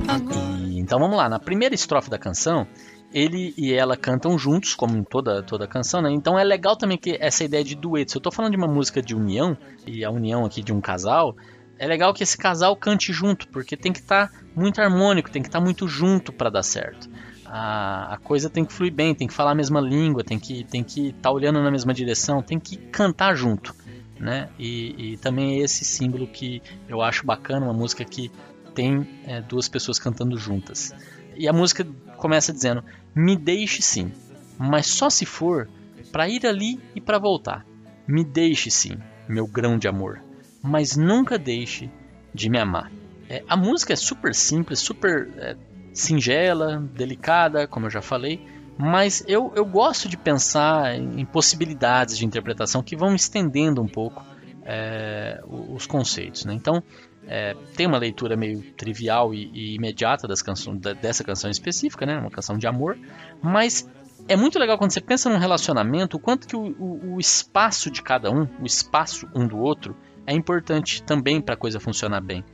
Agora... 0.09 0.45
Então 0.73 0.99
vamos 0.99 1.17
lá, 1.17 1.29
na 1.29 1.39
primeira 1.39 1.75
estrofe 1.75 2.09
da 2.09 2.19
canção, 2.19 2.67
ele 3.15 3.55
e 3.57 3.73
ela 3.73 3.97
cantam 3.97 4.37
juntos, 4.37 4.75
como 4.75 4.97
em 4.97 5.05
toda, 5.05 5.41
toda 5.41 5.69
canção, 5.69 6.03
né? 6.03 6.11
Então 6.11 6.37
é 6.37 6.43
legal 6.43 6.77
também 6.77 6.99
que 6.99 7.17
essa 7.21 7.45
ideia 7.45 7.63
de 7.63 7.77
dueto. 7.77 8.11
Se 8.11 8.17
eu 8.19 8.21
tô 8.21 8.33
falando 8.33 8.51
de 8.51 8.57
uma 8.57 8.67
música 8.67 9.01
de 9.01 9.15
união, 9.15 9.57
e 9.87 10.05
a 10.05 10.11
união 10.11 10.45
aqui 10.45 10.61
de 10.61 10.73
um 10.73 10.81
casal, 10.81 11.37
é 11.79 11.87
legal 11.87 12.13
que 12.13 12.25
esse 12.25 12.37
casal 12.37 12.75
cante 12.75 13.13
junto, 13.13 13.47
porque 13.49 13.77
tem 13.77 13.93
que 13.93 14.01
estar 14.01 14.29
tá 14.29 14.39
muito 14.57 14.81
harmônico, 14.81 15.31
tem 15.31 15.41
que 15.41 15.49
estar 15.49 15.61
tá 15.61 15.65
muito 15.65 15.87
junto 15.87 16.33
para 16.33 16.51
dar 16.51 16.65
certo. 16.65 17.09
A, 17.47 18.15
a, 18.15 18.19
coisa 18.19 18.51
tem 18.51 18.65
que 18.65 18.73
fluir 18.73 18.93
bem, 18.93 19.15
tem 19.15 19.29
que 19.29 19.35
falar 19.35 19.53
a 19.53 19.55
mesma 19.55 19.81
língua, 19.81 20.25
tem 20.25 20.39
que 20.39 20.65
tem 20.65 20.83
que 20.83 21.09
estar 21.09 21.21
tá 21.23 21.31
olhando 21.31 21.63
na 21.63 21.71
mesma 21.71 21.95
direção, 21.95 22.43
tem 22.43 22.59
que 22.59 22.77
cantar 22.77 23.37
junto, 23.37 23.73
né? 24.19 24.49
E, 24.59 25.13
e, 25.13 25.17
também 25.19 25.61
é 25.61 25.63
esse 25.63 25.85
símbolo 25.85 26.27
que 26.27 26.61
eu 26.89 27.01
acho 27.01 27.25
bacana, 27.25 27.67
uma 27.67 27.73
música 27.73 28.05
que 28.05 28.29
tem 28.75 29.07
é, 29.25 29.41
duas 29.41 29.69
pessoas 29.69 30.01
cantando 30.01 30.37
juntas. 30.37 30.93
E 31.37 31.49
a 31.49 31.53
música 31.53 31.87
começa 32.17 32.53
dizendo: 32.53 32.85
Me 33.15 33.37
deixe 33.37 33.83
sim, 33.83 34.13
mas 34.59 34.87
só 34.87 35.11
se 35.11 35.27
for 35.27 35.69
para 36.13 36.29
ir 36.29 36.47
ali 36.47 36.81
e 36.95 37.01
para 37.01 37.19
voltar. 37.19 37.67
Me 38.07 38.25
deixe 38.25 38.71
sim, 38.71 38.97
meu 39.29 39.47
grão 39.47 39.79
de 39.79 39.89
amor, 39.89 40.23
mas 40.63 40.97
nunca 40.97 41.39
deixe 41.39 41.91
de 42.33 42.51
me 42.51 42.59
amar. 42.59 42.91
É, 43.29 43.43
a 43.49 43.57
música 43.57 43.93
é 43.93 43.97
super 43.97 44.35
simples, 44.35 44.81
super 44.81 45.29
é, 45.39 45.57
singela, 45.93 46.79
delicada, 46.95 47.67
como 47.67 47.87
eu 47.87 47.91
já 47.91 48.03
falei, 48.03 48.45
mas 48.77 49.25
eu, 49.27 49.53
eu 49.55 49.65
gosto 49.65 50.09
de 50.09 50.17
pensar 50.17 50.95
em 50.97 51.25
possibilidades 51.25 52.19
de 52.19 52.27
interpretação 52.27 52.83
que 52.83 52.97
vão 52.97 53.15
estendendo 53.15 53.81
um 53.81 53.89
pouco 53.89 54.25
é, 54.65 55.41
os 55.47 55.87
conceitos. 55.87 56.45
Né? 56.45 56.55
Então, 56.55 56.83
é, 57.27 57.57
tem 57.77 57.87
uma 57.87 57.99
leitura 57.99 58.37
meio 58.37 58.63
trivial 58.73 59.35
e, 59.35 59.51
e 59.53 59.75
imediata 59.75 60.29
das 60.29 60.43
canções, 60.43 60.79
dessa 60.79 61.25
canção 61.25 61.51
específica, 61.51 62.05
né? 62.05 62.19
Uma 62.19 62.31
canção 62.31 62.59
de 62.59 62.67
amor, 62.67 62.99
mas 63.43 63.89
é 64.29 64.37
muito 64.37 64.59
legal 64.59 64.79
quando 64.79 64.93
você 64.93 65.01
pensa 65.01 65.29
num 65.29 65.39
relacionamento, 65.39 66.17
o 66.17 66.21
quanto 66.21 66.47
que 66.47 66.57
o, 66.57 66.75
o, 66.79 67.15
o 67.15 67.21
espaço 67.21 67.91
de 67.91 68.03
cada 68.03 68.31
um, 68.31 68.49
o 68.61 68.67
espaço 68.67 69.29
um 69.35 69.47
do 69.47 69.59
outro, 69.59 69.97
é 70.27 70.33
importante 70.33 71.03
também 71.03 71.41
para 71.41 71.55
a 71.55 71.57
coisa 71.57 71.79
funcionar 71.79 72.21
bem. 72.21 72.45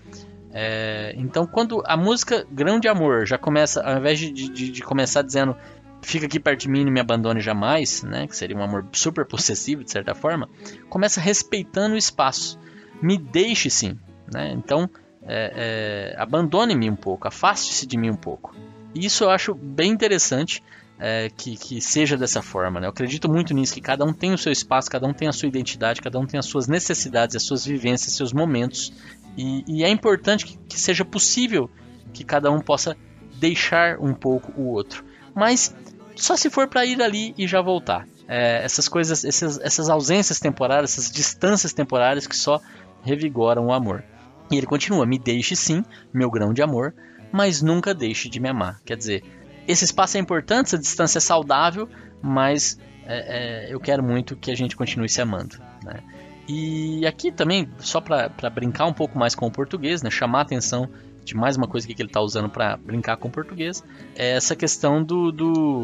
É, 0.52 1.14
então, 1.16 1.46
quando 1.46 1.83
a 1.87 1.96
música 1.96 2.44
Grão 2.50 2.80
de 2.80 2.88
Amor 2.88 3.24
já 3.24 3.38
começa, 3.38 3.80
ao 3.83 3.98
invés 3.98 4.18
de, 4.18 4.33
de, 4.33 4.70
de, 4.70 4.83
começar 4.83 5.22
dizendo 5.22 5.56
fica 6.02 6.26
aqui 6.26 6.40
perto 6.40 6.62
de 6.62 6.68
mim 6.68 6.80
e 6.80 6.90
me 6.90 6.98
abandone 6.98 7.40
jamais, 7.40 8.02
né, 8.02 8.26
que 8.26 8.37
seria 8.37 8.56
um 8.56 8.62
amor 8.62 8.87
super 8.92 9.24
possessivo 9.26 9.85
de 9.85 9.92
certa 9.92 10.14
forma, 10.14 10.48
começa 10.88 11.20
respeitando 11.20 11.94
o 11.94 11.98
espaço. 11.98 12.59
Me 13.00 13.16
deixe 13.16 13.70
sim, 13.70 13.96
né? 14.32 14.52
Então, 14.52 14.88
é, 15.22 16.14
é, 16.14 16.20
abandone-me 16.20 16.88
um 16.90 16.96
pouco, 16.96 17.28
afaste-se 17.28 17.86
de 17.86 17.96
mim 17.96 18.10
um 18.10 18.16
pouco. 18.16 18.54
E 18.94 19.06
isso 19.06 19.24
eu 19.24 19.30
acho 19.30 19.54
bem 19.54 19.92
interessante 19.92 20.62
é, 20.98 21.30
que, 21.34 21.56
que, 21.56 21.80
seja 21.80 22.16
dessa 22.16 22.42
forma. 22.42 22.80
Né? 22.80 22.86
Eu 22.86 22.90
acredito 22.90 23.28
muito 23.28 23.54
nisso, 23.54 23.74
que 23.74 23.80
cada 23.80 24.04
um 24.04 24.12
tem 24.12 24.32
o 24.32 24.38
seu 24.38 24.52
espaço, 24.52 24.90
cada 24.90 25.06
um 25.06 25.12
tem 25.12 25.28
a 25.28 25.32
sua 25.32 25.48
identidade, 25.48 26.00
cada 26.00 26.18
um 26.18 26.26
tem 26.26 26.38
as 26.38 26.46
suas 26.46 26.68
necessidades, 26.68 27.36
as 27.36 27.42
suas 27.42 27.64
vivências, 27.64 28.12
seus 28.12 28.32
momentos. 28.32 28.92
E, 29.36 29.64
e 29.66 29.84
é 29.84 29.88
importante 29.88 30.44
que, 30.44 30.58
que, 30.68 30.78
seja 30.78 31.04
possível 31.04 31.70
que 32.12 32.24
cada 32.24 32.50
um 32.50 32.60
possa 32.60 32.96
deixar 33.38 33.98
um 33.98 34.12
pouco 34.12 34.52
o 34.60 34.68
outro. 34.68 35.04
Mas 35.34 35.74
só 36.16 36.36
se 36.36 36.50
for 36.50 36.68
para 36.68 36.84
ir 36.84 37.00
ali 37.00 37.34
e 37.38 37.46
já 37.46 37.62
voltar. 37.62 38.06
É, 38.28 38.62
essas 38.62 38.88
coisas, 38.88 39.24
essas, 39.24 39.58
essas 39.60 39.88
ausências 39.88 40.38
temporárias, 40.38 40.92
essas 40.92 41.10
distâncias 41.10 41.72
temporárias 41.72 42.26
que 42.26 42.36
só 42.36 42.60
revigoram 43.02 43.66
o 43.66 43.72
amor. 43.72 44.04
E 44.50 44.56
ele 44.56 44.66
continua: 44.66 45.06
Me 45.06 45.18
deixe 45.18 45.54
sim, 45.54 45.84
meu 46.12 46.30
grão 46.30 46.52
de 46.52 46.62
amor, 46.62 46.94
mas 47.32 47.62
nunca 47.62 47.94
deixe 47.94 48.28
de 48.28 48.40
me 48.40 48.48
amar. 48.48 48.80
Quer 48.84 48.96
dizer, 48.96 49.22
esse 49.66 49.84
espaço 49.84 50.16
é 50.16 50.20
importante, 50.20 50.66
essa 50.66 50.78
distância 50.78 51.18
é 51.18 51.20
saudável, 51.20 51.88
mas 52.22 52.78
é, 53.06 53.68
é, 53.68 53.74
eu 53.74 53.80
quero 53.80 54.02
muito 54.02 54.36
que 54.36 54.50
a 54.50 54.54
gente 54.56 54.76
continue 54.76 55.08
se 55.08 55.20
amando. 55.20 55.56
Né? 55.84 56.02
E 56.48 57.06
aqui 57.06 57.30
também, 57.30 57.68
só 57.78 58.00
para 58.00 58.50
brincar 58.50 58.86
um 58.86 58.92
pouco 58.92 59.16
mais 59.16 59.34
com 59.34 59.46
o 59.46 59.50
português, 59.52 60.02
né, 60.02 60.10
chamar 60.10 60.40
a 60.40 60.42
atenção 60.42 60.88
de 61.24 61.36
mais 61.36 61.56
uma 61.56 61.68
coisa 61.68 61.86
que 61.86 61.92
ele 61.92 62.08
está 62.08 62.20
usando 62.20 62.48
para 62.48 62.76
brincar 62.76 63.16
com 63.18 63.28
o 63.28 63.30
português, 63.30 63.84
é 64.16 64.32
essa 64.32 64.56
questão 64.56 65.02
do, 65.02 65.30
do 65.30 65.82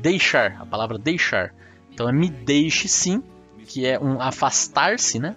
deixar, 0.00 0.56
a 0.60 0.66
palavra 0.66 0.98
deixar. 0.98 1.54
Então 1.92 2.08
é 2.08 2.12
me 2.12 2.28
deixe 2.28 2.88
sim, 2.88 3.22
que 3.66 3.86
é 3.86 4.00
um 4.00 4.20
afastar-se, 4.20 5.20
né? 5.20 5.36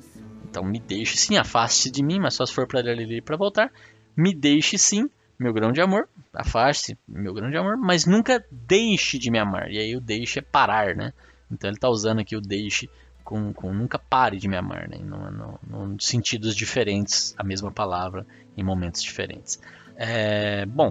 Então 0.55 0.63
me 0.63 0.79
deixe 0.79 1.17
sim, 1.17 1.35
afaste 1.35 1.91
de 1.91 2.01
mim, 2.01 2.17
mas 2.17 2.35
só 2.35 2.45
se 2.45 2.53
for 2.53 2.65
para 2.65 2.79
ali 2.79 3.21
para 3.21 3.35
voltar. 3.35 3.69
Me 4.15 4.33
deixe 4.33 4.77
sim, 4.77 5.09
meu 5.37 5.51
grão 5.51 5.73
de 5.73 5.81
amor, 5.81 6.07
afaste 6.33 6.97
meu 7.05 7.33
grão 7.33 7.51
de 7.51 7.57
amor, 7.57 7.75
mas 7.75 8.05
nunca 8.05 8.41
deixe 8.49 9.19
de 9.19 9.29
me 9.29 9.37
amar. 9.37 9.69
E 9.69 9.77
aí 9.77 9.93
o 9.97 9.99
deixe 9.99 10.39
é 10.39 10.41
parar, 10.41 10.95
né? 10.95 11.11
Então 11.51 11.69
ele 11.69 11.75
está 11.75 11.89
usando 11.89 12.19
aqui 12.19 12.37
o 12.37 12.41
deixe 12.41 12.89
com, 13.21 13.51
com, 13.51 13.73
nunca 13.73 13.99
pare 13.99 14.37
de 14.37 14.47
me 14.47 14.55
amar, 14.55 14.87
né? 14.87 14.95
Em 14.97 15.97
sentidos 15.99 16.55
diferentes, 16.55 17.35
a 17.37 17.43
mesma 17.43 17.69
palavra 17.69 18.25
em 18.55 18.63
momentos 18.63 19.03
diferentes. 19.03 19.59
É, 19.97 20.65
bom. 20.65 20.89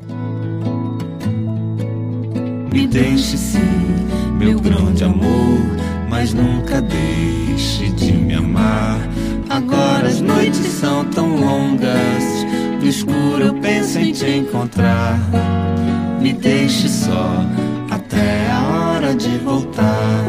Me 2.71 2.87
deixe 2.87 3.39
sim, 3.39 3.61
meu 4.39 4.61
grão 4.61 4.93
de 4.93 5.05
amor, 5.05 5.59
mas 6.11 6.35
nunca 6.35 6.83
deixe 6.83 7.91
de 7.93 8.13
me 8.13 8.35
amar. 8.35 9.24
Agora 9.55 10.09
as 10.09 10.21
noites 10.21 10.67
são 10.67 11.09
tão 11.13 11.37
longas, 11.37 12.25
no 12.81 12.89
escuro 12.89 13.41
eu 13.41 13.61
penso 13.61 14.01
em 14.01 14.13
te 14.13 14.29
encontrar. 14.29 15.17
Me 16.21 16.33
deixe 16.33 16.89
só 16.89 17.37
até 17.89 18.51
a 18.51 18.67
hora 18.67 19.15
de 19.15 19.39
voltar. 19.39 20.25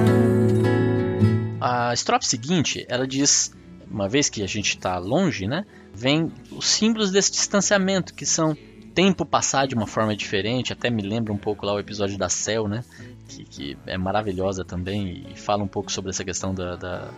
A 1.59 1.91
estrofe 1.91 2.27
seguinte, 2.27 2.85
ela 2.87 3.07
diz, 3.07 3.51
uma 3.89 4.07
vez 4.07 4.29
que 4.29 4.43
a 4.43 4.47
gente 4.47 4.75
está 4.75 4.99
longe, 4.99 5.47
né? 5.47 5.65
Vem 5.91 6.31
os 6.51 6.67
símbolos 6.67 7.09
desse 7.09 7.31
distanciamento, 7.31 8.13
que 8.13 8.27
são 8.27 8.55
tempo 8.93 9.25
passar 9.25 9.65
de 9.65 9.73
uma 9.73 9.87
forma 9.87 10.15
diferente, 10.15 10.71
até 10.71 10.91
me 10.91 11.01
lembra 11.01 11.33
um 11.33 11.37
pouco 11.37 11.65
lá 11.65 11.73
o 11.73 11.79
episódio 11.79 12.15
da 12.15 12.29
Cell, 12.29 12.67
né? 12.67 12.83
Que, 13.27 13.43
que 13.43 13.77
é 13.87 13.97
maravilhosa 13.97 14.63
também 14.63 15.25
e 15.33 15.35
fala 15.35 15.63
um 15.63 15.67
pouco 15.67 15.91
sobre 15.91 16.11
essa 16.11 16.23
questão 16.23 16.53
da, 16.53 16.75
da, 16.75 17.09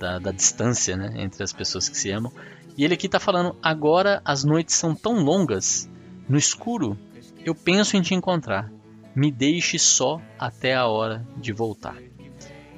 da, 0.00 0.18
da 0.18 0.32
distância 0.32 0.96
né? 0.96 1.12
entre 1.22 1.44
as 1.44 1.52
pessoas 1.52 1.88
que 1.88 1.96
se 1.96 2.10
amam. 2.10 2.32
E 2.76 2.84
ele 2.84 2.94
aqui 2.94 3.06
está 3.06 3.20
falando: 3.20 3.54
agora 3.62 4.22
as 4.24 4.42
noites 4.42 4.74
são 4.74 4.94
tão 4.94 5.22
longas, 5.22 5.88
no 6.28 6.38
escuro, 6.38 6.98
eu 7.44 7.54
penso 7.54 7.96
em 7.96 8.00
te 8.00 8.14
encontrar. 8.14 8.72
Me 9.14 9.30
deixe 9.30 9.78
só 9.78 10.20
até 10.38 10.74
a 10.74 10.86
hora 10.86 11.26
de 11.36 11.52
voltar. 11.52 11.96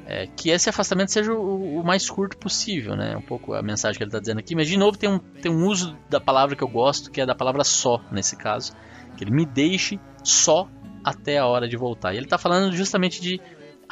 É, 0.05 0.27
que 0.27 0.51
esse 0.51 0.69
afastamento 0.69 1.13
seja 1.13 1.33
o, 1.33 1.81
o, 1.81 1.85
mais 1.85 2.11
curto 2.11 2.37
possível, 2.37 2.97
né? 2.97 3.17
Um 3.17 3.23
pouco 3.23 3.55
a 3.55 3.63
mensagem 3.63 3.97
que 3.97 4.03
ele 4.03 4.09
está 4.09 4.19
dizendo 4.19 4.41
aqui. 4.41 4.57
Mas 4.57 4.67
de 4.67 4.77
novo 4.77 4.99
tem 4.99 5.09
um, 5.09 5.19
tem 5.19 5.53
um 5.53 5.67
uso 5.67 5.97
da 6.11 6.21
palavra 6.21 6.57
que 6.57 6.65
eu 6.65 6.69
gosto, 6.69 7.11
que 7.11 7.21
é 7.21 7.27
da 7.27 7.35
palavra 7.35 7.63
só 7.63 8.03
nesse 8.11 8.37
caso. 8.37 8.73
Que 9.17 9.25
ele 9.25 9.31
me 9.31 9.47
deixe 9.47 10.01
só 10.25 10.69
até 11.05 11.39
a 11.39 11.47
hora 11.47 11.69
de 11.69 11.77
voltar. 11.77 12.15
E 12.15 12.17
ele 12.17 12.27
está 12.27 12.39
falando 12.39 12.75
justamente 12.75 13.21
de 13.21 13.41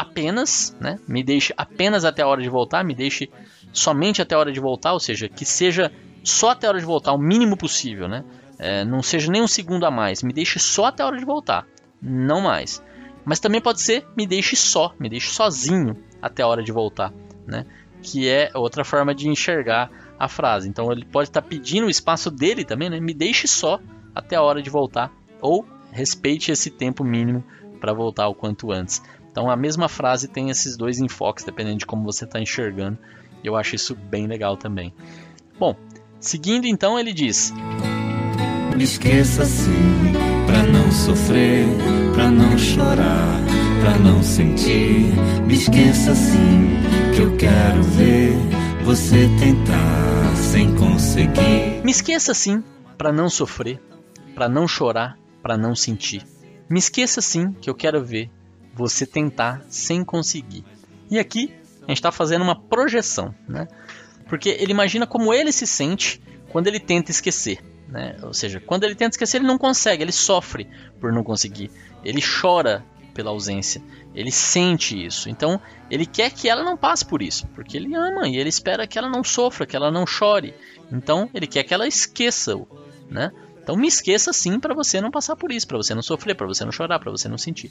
apenas, 0.00 0.74
né? 0.80 0.98
Me 1.06 1.22
deixe 1.22 1.52
apenas 1.56 2.06
até 2.06 2.22
a 2.22 2.26
hora 2.26 2.40
de 2.40 2.48
voltar, 2.48 2.82
me 2.82 2.94
deixe 2.94 3.30
somente 3.70 4.22
até 4.22 4.34
a 4.34 4.38
hora 4.38 4.50
de 4.50 4.58
voltar, 4.58 4.94
ou 4.94 5.00
seja, 5.00 5.28
que 5.28 5.44
seja 5.44 5.92
só 6.24 6.50
até 6.50 6.66
a 6.66 6.70
hora 6.70 6.78
de 6.78 6.86
voltar, 6.86 7.12
o 7.12 7.18
mínimo 7.18 7.54
possível, 7.54 8.08
né? 8.08 8.24
É, 8.58 8.82
não 8.82 9.02
seja 9.02 9.30
nem 9.30 9.42
um 9.42 9.46
segundo 9.46 9.84
a 9.84 9.90
mais, 9.90 10.22
me 10.22 10.32
deixe 10.32 10.58
só 10.58 10.86
até 10.86 11.02
a 11.02 11.06
hora 11.06 11.18
de 11.18 11.24
voltar, 11.24 11.66
não 12.00 12.40
mais. 12.40 12.82
Mas 13.26 13.40
também 13.40 13.60
pode 13.60 13.82
ser 13.82 14.06
me 14.16 14.26
deixe 14.26 14.56
só, 14.56 14.94
me 14.98 15.08
deixe 15.08 15.28
sozinho 15.28 15.94
até 16.22 16.42
a 16.42 16.46
hora 16.46 16.62
de 16.62 16.72
voltar, 16.72 17.12
né? 17.46 17.66
Que 18.02 18.26
é 18.26 18.50
outra 18.54 18.84
forma 18.84 19.14
de 19.14 19.28
enxergar 19.28 19.90
a 20.18 20.28
frase. 20.28 20.66
Então 20.66 20.90
ele 20.90 21.04
pode 21.04 21.28
estar 21.28 21.42
pedindo 21.42 21.86
o 21.86 21.90
espaço 21.90 22.30
dele 22.30 22.64
também, 22.64 22.88
né? 22.88 22.98
Me 23.00 23.12
deixe 23.12 23.46
só 23.46 23.78
até 24.14 24.36
a 24.36 24.42
hora 24.42 24.62
de 24.62 24.70
voltar 24.70 25.12
ou 25.42 25.66
respeite 25.92 26.50
esse 26.50 26.70
tempo 26.70 27.04
mínimo 27.04 27.44
para 27.80 27.92
voltar 27.92 28.28
o 28.28 28.34
quanto 28.34 28.72
antes. 28.72 29.02
Então 29.30 29.50
a 29.50 29.56
mesma 29.56 29.88
frase 29.88 30.28
tem 30.28 30.50
esses 30.50 30.76
dois 30.76 30.98
enfoques, 30.98 31.44
dependendo 31.44 31.78
de 31.78 31.86
como 31.86 32.02
você 32.02 32.24
está 32.24 32.40
enxergando. 32.40 32.98
Eu 33.42 33.56
acho 33.56 33.76
isso 33.76 33.94
bem 33.94 34.26
legal 34.26 34.56
também. 34.56 34.92
Bom, 35.58 35.76
seguindo 36.18 36.66
então, 36.66 36.98
ele 36.98 37.12
diz: 37.12 37.52
Me 38.76 38.84
esqueça 38.84 39.44
sim, 39.44 40.12
para 40.46 40.62
não 40.64 40.90
sofrer, 40.90 41.66
para 42.14 42.30
não 42.30 42.58
chorar, 42.58 43.40
para 43.80 43.98
não 43.98 44.22
sentir. 44.22 45.06
Me 45.46 45.54
esqueça 45.54 46.14
sim, 46.14 46.70
que 47.14 47.22
eu 47.22 47.36
quero 47.36 47.82
ver 47.82 48.32
você 48.84 49.28
tentar 49.38 50.36
sem 50.36 50.74
conseguir. 50.74 51.82
Me 51.84 51.92
esqueça 51.92 52.34
sim, 52.34 52.62
para 52.98 53.12
não 53.12 53.30
sofrer, 53.30 53.80
para 54.34 54.48
não 54.48 54.66
chorar, 54.66 55.16
para 55.42 55.56
não 55.56 55.74
sentir. 55.74 56.24
Me 56.68 56.78
esqueça 56.78 57.20
sim, 57.20 57.52
que 57.52 57.70
eu 57.70 57.74
quero 57.74 58.04
ver 58.04 58.30
você 58.80 59.06
tentar 59.06 59.62
sem 59.68 60.02
conseguir. 60.02 60.64
E 61.10 61.18
aqui 61.18 61.54
a 61.82 61.88
gente 61.88 61.98
está 61.98 62.10
fazendo 62.10 62.42
uma 62.42 62.58
projeção, 62.58 63.34
né? 63.48 63.68
Porque 64.28 64.48
ele 64.48 64.72
imagina 64.72 65.06
como 65.06 65.34
ele 65.34 65.52
se 65.52 65.66
sente 65.66 66.20
quando 66.48 66.66
ele 66.66 66.80
tenta 66.80 67.10
esquecer. 67.10 67.58
Né? 67.88 68.16
Ou 68.22 68.32
seja, 68.32 68.60
quando 68.60 68.84
ele 68.84 68.94
tenta 68.94 69.14
esquecer, 69.14 69.38
ele 69.38 69.46
não 69.46 69.58
consegue, 69.58 70.02
ele 70.02 70.12
sofre 70.12 70.68
por 71.00 71.12
não 71.12 71.24
conseguir, 71.24 71.70
ele 72.04 72.22
chora 72.22 72.84
pela 73.12 73.30
ausência, 73.30 73.82
ele 74.14 74.30
sente 74.30 75.04
isso. 75.04 75.28
Então, 75.28 75.60
ele 75.90 76.06
quer 76.06 76.30
que 76.30 76.48
ela 76.48 76.62
não 76.62 76.76
passe 76.76 77.04
por 77.04 77.20
isso, 77.20 77.46
porque 77.48 77.76
ele 77.76 77.94
ama 77.94 78.28
e 78.28 78.36
ele 78.36 78.48
espera 78.48 78.86
que 78.86 78.96
ela 78.96 79.10
não 79.10 79.24
sofra, 79.24 79.66
que 79.66 79.74
ela 79.74 79.90
não 79.90 80.06
chore. 80.06 80.54
Então, 80.92 81.28
ele 81.34 81.46
quer 81.46 81.64
que 81.64 81.74
ela 81.74 81.86
esqueça-o, 81.86 82.68
né? 83.10 83.32
Então, 83.70 83.78
me 83.78 83.86
esqueça 83.86 84.32
sim 84.32 84.58
para 84.58 84.74
você 84.74 85.00
não 85.00 85.12
passar 85.12 85.36
por 85.36 85.52
isso, 85.52 85.64
para 85.68 85.76
você 85.76 85.94
não 85.94 86.02
sofrer, 86.02 86.34
para 86.34 86.44
você 86.44 86.64
não 86.64 86.72
chorar, 86.72 86.98
para 86.98 87.12
você 87.12 87.28
não 87.28 87.38
sentir. 87.38 87.70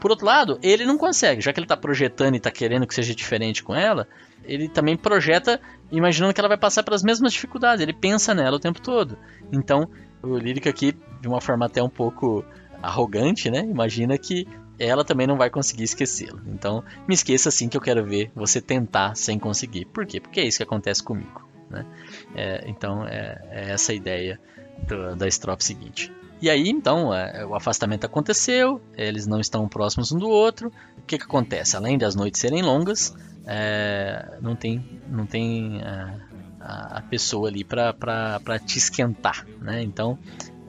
Por 0.00 0.12
outro 0.12 0.24
lado, 0.24 0.56
ele 0.62 0.86
não 0.86 0.96
consegue, 0.96 1.40
já 1.40 1.52
que 1.52 1.58
ele 1.58 1.64
está 1.64 1.76
projetando 1.76 2.34
e 2.34 2.36
está 2.36 2.48
querendo 2.48 2.86
que 2.86 2.94
seja 2.94 3.12
diferente 3.12 3.60
com 3.60 3.74
ela, 3.74 4.06
ele 4.44 4.68
também 4.68 4.96
projeta 4.96 5.60
imaginando 5.90 6.32
que 6.32 6.40
ela 6.40 6.48
vai 6.48 6.56
passar 6.56 6.84
pelas 6.84 7.02
mesmas 7.02 7.32
dificuldades, 7.32 7.82
ele 7.82 7.92
pensa 7.92 8.32
nela 8.34 8.56
o 8.56 8.60
tempo 8.60 8.80
todo. 8.80 9.18
Então, 9.50 9.90
o 10.22 10.38
Lírica 10.38 10.70
aqui, 10.70 10.96
de 11.20 11.26
uma 11.26 11.40
forma 11.40 11.66
até 11.66 11.82
um 11.82 11.88
pouco 11.88 12.44
arrogante, 12.80 13.50
né? 13.50 13.66
Imagina 13.68 14.16
que 14.16 14.46
ela 14.78 15.04
também 15.04 15.26
não 15.26 15.36
vai 15.36 15.50
conseguir 15.50 15.82
esquecê-lo. 15.82 16.40
Então, 16.46 16.84
me 17.08 17.14
esqueça 17.14 17.48
assim 17.48 17.68
que 17.68 17.76
eu 17.76 17.80
quero 17.80 18.04
ver 18.04 18.30
você 18.32 18.60
tentar 18.60 19.16
sem 19.16 19.40
conseguir. 19.40 19.86
Por 19.86 20.06
quê? 20.06 20.20
Porque 20.20 20.38
é 20.38 20.44
isso 20.44 20.58
que 20.58 20.62
acontece 20.62 21.02
comigo. 21.02 21.44
Né? 21.68 21.84
É, 22.32 22.64
então, 22.68 23.04
é, 23.04 23.42
é, 23.50 23.70
essa 23.72 23.92
ideia 23.92 24.38
do, 24.86 25.16
da 25.16 25.26
estrofe 25.26 25.64
seguinte. 25.64 26.12
E 26.40 26.50
aí, 26.50 26.68
então, 26.68 27.14
é, 27.14 27.46
o 27.46 27.54
afastamento 27.54 28.04
aconteceu, 28.04 28.80
eles 28.94 29.26
não 29.26 29.40
estão 29.40 29.66
próximos 29.68 30.12
um 30.12 30.18
do 30.18 30.28
outro. 30.28 30.70
O 30.98 31.02
que, 31.06 31.16
que 31.16 31.24
acontece? 31.24 31.76
Além 31.76 31.96
das 31.96 32.14
noites 32.14 32.40
serem 32.40 32.62
longas, 32.62 33.14
é, 33.46 34.36
não 34.42 34.54
tem, 34.54 34.84
não 35.08 35.24
tem 35.24 35.80
é, 35.80 36.14
a, 36.60 36.98
a, 36.98 37.02
pessoa 37.02 37.48
ali 37.48 37.64
para 37.64 38.58
te 38.64 38.76
esquentar. 38.76 39.46
Né? 39.62 39.82
Então, 39.82 40.18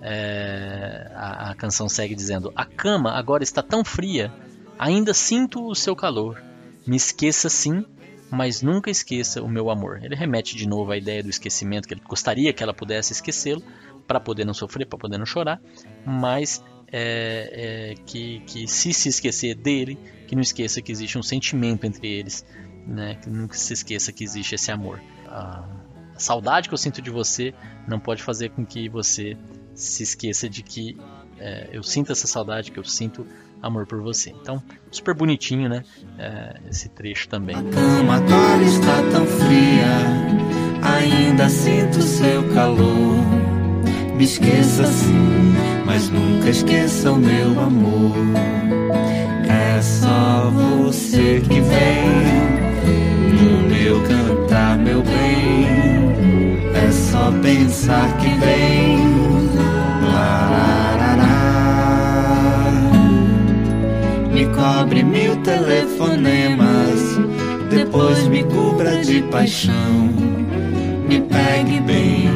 é, 0.01 1.11
a, 1.13 1.51
a 1.51 1.55
canção 1.55 1.89
segue 1.89 2.15
dizendo: 2.15 2.51
A 2.55 2.63
cama 2.63 3.11
agora 3.11 3.43
está 3.43 3.61
tão 3.61 3.83
fria, 3.83 4.31
ainda 4.79 5.13
sinto 5.13 5.67
o 5.67 5.75
seu 5.75 5.95
calor. 5.95 6.41
Me 6.85 6.95
esqueça 6.95 7.49
sim, 7.49 7.83
mas 8.29 8.61
nunca 8.61 8.89
esqueça 8.89 9.41
o 9.41 9.49
meu 9.49 9.69
amor. 9.69 9.99
Ele 10.01 10.15
remete 10.15 10.55
de 10.55 10.67
novo 10.67 10.91
à 10.91 10.97
ideia 10.97 11.23
do 11.23 11.29
esquecimento, 11.29 11.87
que 11.87 11.93
ele 11.93 12.01
gostaria 12.07 12.53
que 12.53 12.63
ela 12.63 12.73
pudesse 12.73 13.11
esquecê-lo, 13.11 13.61
para 14.07 14.19
poder 14.19 14.45
não 14.45 14.53
sofrer, 14.53 14.85
para 14.85 14.97
poder 14.97 15.17
não 15.17 15.25
chorar, 15.25 15.61
mas 16.05 16.63
é, 16.91 17.91
é, 17.91 17.95
que, 18.05 18.39
que 18.47 18.67
se 18.67 18.93
se 18.93 19.09
esquecer 19.09 19.55
dele, 19.55 19.97
que 20.27 20.35
não 20.35 20.41
esqueça 20.41 20.81
que 20.81 20.91
existe 20.91 21.17
um 21.17 21.23
sentimento 21.23 21.85
entre 21.85 22.07
eles, 22.07 22.45
né? 22.87 23.15
que 23.15 23.29
nunca 23.29 23.55
se 23.55 23.73
esqueça 23.73 24.11
que 24.11 24.23
existe 24.23 24.55
esse 24.55 24.71
amor. 24.71 25.01
A, 25.27 25.67
saudade 26.17 26.67
que 26.67 26.73
eu 26.73 26.77
sinto 26.77 27.01
de 27.01 27.11
você 27.11 27.53
não 27.87 27.99
pode 27.99 28.23
fazer 28.23 28.49
com 28.49 28.65
que 28.65 28.89
você 28.89 29.37
se 29.75 30.01
esqueça 30.01 30.49
de 30.49 30.63
que 30.63 30.97
é, 31.39 31.69
eu 31.71 31.83
sinto 31.83 32.11
essa 32.11 32.25
saudade, 32.25 32.71
que 32.71 32.79
eu 32.79 32.83
sinto 32.83 33.25
amor 33.61 33.85
por 33.85 34.01
você. 34.01 34.31
Então, 34.31 34.61
super 34.89 35.13
bonitinho, 35.13 35.69
né? 35.69 35.83
É, 36.17 36.59
esse 36.69 36.89
trecho 36.89 37.29
também. 37.29 37.55
A 37.55 37.63
cama 37.63 38.15
agora 38.15 38.63
está 38.63 39.03
tão 39.11 39.25
fria, 39.25 39.85
ainda 40.81 41.47
sinto 41.49 42.01
seu 42.01 42.53
calor. 42.53 43.46
Me 44.17 44.23
esqueça 44.23 44.85
sim, 44.85 45.53
mas 45.85 46.09
nunca 46.09 46.49
esqueça 46.49 47.11
o 47.11 47.17
meu 47.17 47.59
amor. 47.59 48.15
É 49.47 49.81
só 49.81 50.51
você 50.51 51.41
que 51.47 51.61
vem 51.61 52.07
no 53.31 53.69
meu 53.69 54.01
cantar, 54.03 54.77
meu 54.79 55.03
bem. 55.03 55.67
É 56.73 56.91
só 56.91 57.31
pensar 57.41 58.17
que 58.17 58.29
vem. 58.39 58.97
Lá, 60.11 60.57
cobre 64.57 65.03
mil 65.03 65.35
telefonemas, 65.37 67.19
depois 67.69 68.27
me 68.27 68.43
cubra 68.43 69.03
de 69.03 69.21
paixão. 69.23 70.09
Me 71.07 71.21
pegue 71.21 71.79
bem, 71.81 72.29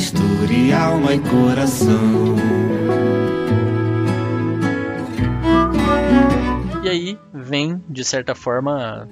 misture 0.00 0.72
alma 0.72 1.12
e 1.12 1.20
coração. 1.20 2.34
E 6.82 6.88
aí 6.88 7.18
vem, 7.34 7.84
de 7.86 8.02
certa 8.02 8.34
forma, 8.34 9.06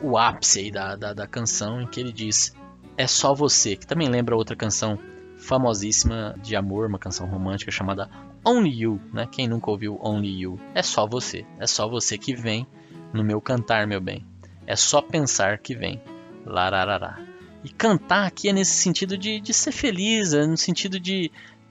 o 0.00 0.16
ápice 0.16 0.60
aí 0.60 0.70
da, 0.70 0.94
da, 0.94 1.12
da 1.12 1.26
canção 1.26 1.82
em 1.82 1.88
que 1.88 1.98
ele 1.98 2.12
diz 2.12 2.54
É 2.96 3.08
Só 3.08 3.34
Você, 3.34 3.74
que 3.74 3.84
também 3.84 4.08
lembra 4.08 4.36
outra 4.36 4.54
canção 4.54 4.96
famosíssima 5.38 6.36
de 6.40 6.54
amor, 6.54 6.86
uma 6.86 7.00
canção 7.00 7.26
romântica 7.26 7.72
chamada 7.72 8.08
Only 8.46 8.82
You, 8.82 9.00
né? 9.12 9.26
Quem 9.30 9.48
nunca 9.48 9.72
ouviu 9.72 9.98
Only 10.00 10.42
You? 10.42 10.60
É 10.72 10.84
só 10.84 11.04
você, 11.04 11.44
é 11.58 11.66
só 11.66 11.88
você 11.88 12.16
que 12.16 12.36
vem 12.36 12.64
no 13.12 13.24
meu 13.24 13.40
cantar, 13.40 13.88
meu 13.88 14.00
bem. 14.00 14.24
É 14.68 14.76
só 14.76 15.02
pensar 15.02 15.58
que 15.58 15.74
vem. 15.74 16.00
Lararará. 16.46 17.27
E 17.64 17.68
cantar 17.68 18.26
aqui 18.26 18.48
é 18.48 18.52
nesse 18.52 18.72
sentido 18.72 19.18
de, 19.18 19.40
de 19.40 19.52
ser 19.52 19.72
feliz, 19.72 20.32
é 20.32 20.46
no 20.46 20.56
sentido 20.56 21.00
de, 21.00 21.30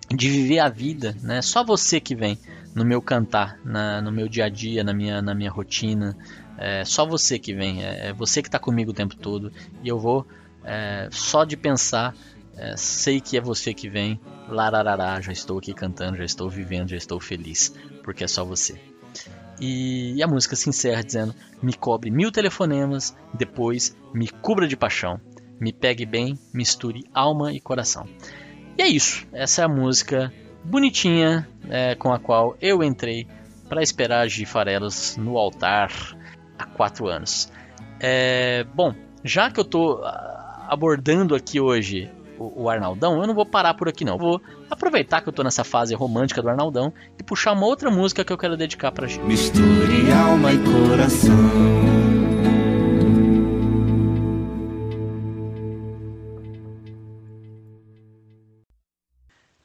de 0.10 0.30
viver 0.30 0.60
a 0.60 0.70
vida, 0.70 1.16
né? 1.22 1.42
Só 1.42 1.64
você 1.64 2.00
que 2.00 2.16
vem 2.16 2.38
no 2.76 2.86
meu 2.86 3.02
cantar, 3.02 3.60
na, 3.64 4.02
no 4.02 4.12
meu 4.12 4.28
dia 4.28 4.46
a 4.46 4.50
dia, 4.50 4.84
na 4.84 4.94
minha, 4.94 5.22
na 5.22 5.34
minha 5.34 5.50
rotina. 5.50 6.16
É 6.58 6.84
só 6.86 7.06
você 7.06 7.40
que 7.40 7.54
vem, 7.54 7.84
é, 7.84 8.08
é 8.08 8.14
você 8.14 8.42
que 8.42 8.48
está 8.48 8.60
comigo 8.60 8.92
o 8.92 8.94
tempo 8.94 9.16
todo. 9.16 9.52
E 9.84 9.88
eu 9.88 9.98
vou, 9.98 10.28
é, 10.64 11.08
só 11.12 11.44
de 11.44 11.56
pensar, 11.56 12.14
é, 12.56 12.76
sei 12.76 13.22
que 13.22 13.38
é 13.38 13.42
você 13.42 13.74
que 13.74 13.90
vem, 13.90 14.20
lararará, 14.48 15.20
já 15.22 15.32
estou 15.32 15.58
aqui 15.58 15.74
cantando, 15.74 16.18
já 16.18 16.26
estou 16.26 16.50
vivendo, 16.50 16.90
já 16.90 16.98
estou 16.98 17.20
feliz, 17.20 17.74
porque 18.04 18.24
é 18.24 18.28
só 18.28 18.44
você. 18.44 18.80
E, 19.60 20.14
e 20.16 20.24
a 20.24 20.28
música 20.28 20.56
se 20.56 20.70
encerra 20.70 21.04
dizendo: 21.04 21.34
Me 21.62 21.74
cobre 21.74 22.12
mil 22.12 22.32
telefonemas, 22.32 23.16
depois 23.34 23.96
me 24.14 24.28
cubra 24.30 24.68
de 24.68 24.78
paixão, 24.78 25.20
me 25.60 25.74
pegue 25.74 26.06
bem, 26.06 26.38
misture 26.54 27.04
alma 27.14 27.54
e 27.54 27.60
coração. 27.60 28.08
E 28.78 28.82
é 28.82 28.88
isso, 28.88 29.26
essa 29.34 29.62
é 29.62 29.66
a 29.66 29.70
música 29.70 30.32
bonitinha 30.64 31.48
é, 31.70 31.96
com 31.96 32.14
a 32.14 32.20
qual 32.20 32.56
eu 32.62 32.84
entrei 32.84 33.28
para 33.68 33.82
esperar 33.82 34.28
Farelos 34.46 35.18
no 35.18 35.38
altar 35.38 35.92
há 36.58 36.66
quatro 36.66 37.08
anos. 37.08 37.52
É, 38.00 38.66
bom, 38.76 38.94
já 39.24 39.50
que 39.50 39.60
eu 39.60 39.64
estou 39.64 40.02
abordando 40.68 41.36
aqui 41.36 41.60
hoje 41.60 42.10
o, 42.38 42.64
o, 42.64 42.70
Arnaldão, 42.70 43.20
eu 43.20 43.28
não 43.28 43.34
vou 43.34 43.46
parar 43.46 43.74
por 43.74 43.90
aqui 43.90 44.06
não. 44.06 44.18
Vou 44.18 44.42
aproveitar 44.70 45.22
que 45.22 45.30
eu 45.30 45.34
tô 45.34 45.44
nessa 45.44 45.64
fase 45.64 45.96
romântica 45.96 46.42
do 46.42 46.50
Arnaldão 46.50 46.94
e 47.20 47.24
puxar 47.24 47.54
uma 47.54 47.66
outra 47.66 47.90
música 47.90 48.24
que 48.24 48.32
eu 48.32 48.38
quero 48.38 48.56
dedicar 48.56 48.92
pra 48.92 49.08
gente. 49.08 49.24
Misture 49.24 50.12
alma 50.12 50.54
e 50.54 50.60
coração. 50.60 51.87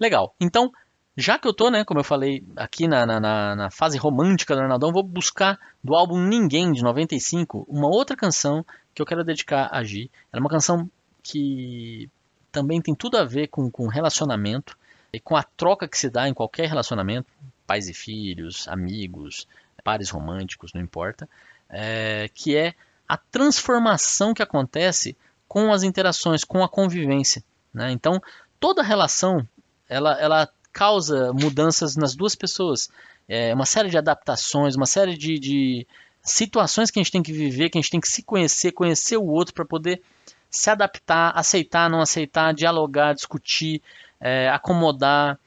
Legal. 0.03 0.35
Então, 0.41 0.73
já 1.17 1.38
que 1.38 1.47
eu 1.47 1.55
tô, 1.55 1.71
né, 1.71 1.85
como 1.85 2.01
eu 2.01 2.05
falei, 2.05 2.45
aqui 2.57 2.88
na, 2.88 3.07
na, 3.07 3.55
na, 3.55 3.71
fase 3.71 3.97
romântica 3.97 4.53
do 4.53 4.62
Arnaldão, 4.62 4.91
vou 4.91 5.05
buscar 5.05 5.61
do 5.83 5.95
álbum 5.95 6.19
Ninguém, 6.19 6.73
de 6.73 6.83
95, 6.83 7.65
uma 7.69 7.87
outra 7.87 8.17
canção 8.17 8.67
que 8.93 9.01
eu 9.01 9.07
quero 9.07 9.23
dedicar 9.23 9.69
a 9.71 9.85
Gi. 9.85 10.11
Ela 10.33 10.41
é 10.41 10.43
uma 10.43 10.51
canção 10.51 10.91
que 11.23 12.11
também 12.51 12.83
tem 12.83 12.97
tudo 12.97 13.17
a 13.17 13.25
ver 13.25 13.47
com, 13.47 13.71
com 13.71 13.87
relacionamento 13.87 14.77
e 15.12 15.21
com 15.21 15.37
a 15.37 15.45
troca 15.45 15.87
que 15.87 15.97
se 15.97 16.11
dá 16.11 16.29
em 16.29 16.35
qualquer 16.35 16.69
relacionamento, 16.69 17.31
pais 17.65 17.88
e 17.88 17.95
filhos, 17.95 18.67
amigos, 18.67 19.47
pares 19.85 20.11
românticos, 20.11 20.73
não 20.73 20.83
importa, 20.83 21.29
é, 21.71 22.29
que 22.35 22.57
é 22.57 22.75
a 23.09 23.17
transformação 23.17 24.35
que 24.35 24.43
acontece 24.43 25.17
com 25.47 25.73
as 25.73 25.85
interações, 25.85 26.43
com 26.43 26.65
a 26.65 26.69
convivência. 26.69 27.45
Né? 27.73 27.93
Então, 27.93 28.21
toda 28.62 28.83
relação 28.83 29.47
ela, 29.92 30.20
ela 30.20 30.48
causa 30.72 31.33
mudanças 31.33 31.96
nas 31.96 32.14
duas 32.14 32.35
pessoas. 32.35 32.88
É 33.28 33.55
uma 33.55 33.66
série 33.66 33.90
de 33.90 33.98
adaptações, 33.98 34.74
uma 34.74 34.87
série 34.87 35.16
de, 35.16 35.38
de 35.38 35.87
situações 36.22 36.90
que 36.90 36.98
a 36.98 37.02
gente 37.02 37.12
tem 37.12 37.22
que 37.22 37.33
viver, 37.33 37.70
que 37.70 37.78
a 37.78 37.81
gente 37.81 37.90
tem 37.90 38.00
que 38.00 38.09
se 38.09 38.22
conhecer, 38.22 38.72
conhecer 38.72 39.16
o 39.16 39.26
outro 39.26 39.55
para 39.55 39.64
poder 39.64 40.02
se 40.50 40.70
adaptar, 40.70 41.33
aceitar, 41.35 41.88
não 41.88 42.00
aceitar, 42.00 42.52
dialogar, 42.52 43.14
discutir, 43.14 43.83
é, 44.20 44.48
acomodar, 44.48 45.38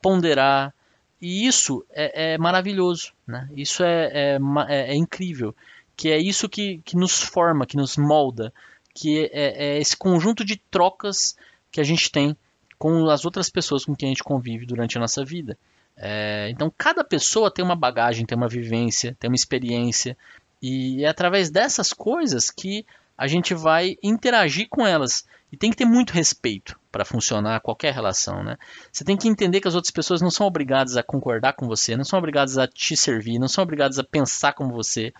ponderar. 0.00 0.72
E 1.20 1.46
isso 1.46 1.84
é, 1.90 2.34
é 2.34 2.38
maravilhoso, 2.38 3.12
né? 3.26 3.48
isso 3.56 3.82
é, 3.82 4.10
é, 4.12 4.38
é, 4.68 4.92
é, 4.92 4.94
incrível, 4.94 5.54
que 5.96 6.10
é 6.10 6.18
isso 6.18 6.48
que, 6.48 6.78
que 6.84 6.96
nos 6.96 7.22
forma, 7.22 7.66
que 7.66 7.76
nos 7.76 7.96
molda, 7.96 8.52
que 8.94 9.30
é, 9.32 9.76
é 9.76 9.78
esse 9.78 9.96
conjunto 9.96 10.44
de 10.44 10.56
trocas 10.56 11.36
que 11.70 11.80
a 11.80 11.84
gente 11.84 12.10
tem 12.10 12.36
com 12.84 13.08
as 13.08 13.24
outras 13.24 13.48
pessoas 13.48 13.86
com 13.86 13.96
quem 13.96 14.08
a 14.08 14.10
gente 14.10 14.22
convive 14.22 14.66
durante 14.66 14.98
a 14.98 15.00
nossa 15.00 15.24
vida. 15.24 15.56
É, 15.96 16.50
então, 16.50 16.70
cada 16.76 17.02
pessoa 17.02 17.50
tem 17.50 17.64
uma 17.64 17.74
bagagem, 17.74 18.26
tem 18.26 18.36
uma 18.36 18.46
vivência, 18.46 19.16
tem 19.18 19.30
uma 19.30 19.34
experiência, 19.34 20.14
e 20.60 21.02
é 21.02 21.08
através 21.08 21.48
dessas 21.48 21.94
coisas 21.94 22.50
que 22.50 22.84
a 23.16 23.26
gente 23.26 23.54
vai 23.54 23.96
interagir 24.02 24.68
com 24.68 24.86
elas. 24.86 25.24
E 25.50 25.56
tem 25.56 25.70
que 25.70 25.78
ter 25.78 25.86
muito 25.86 26.10
respeito 26.10 26.78
para 26.92 27.06
funcionar 27.06 27.60
qualquer 27.60 27.94
relação, 27.94 28.44
né? 28.44 28.58
Você 28.92 29.02
tem 29.02 29.16
que 29.16 29.28
entender 29.28 29.62
que 29.62 29.68
as 29.68 29.74
outras 29.74 29.90
pessoas 29.90 30.20
não 30.20 30.30
são 30.30 30.46
obrigadas 30.46 30.98
a 30.98 31.02
concordar 31.02 31.54
com 31.54 31.66
você, 31.66 31.96
não 31.96 32.04
são 32.04 32.18
obrigadas 32.18 32.58
a 32.58 32.68
te 32.68 32.98
servir, 32.98 33.38
não 33.38 33.48
são 33.48 33.64
obrigadas 33.64 33.98
a 33.98 34.04
pensar 34.04 34.52
como 34.52 34.74
você. 34.74 35.10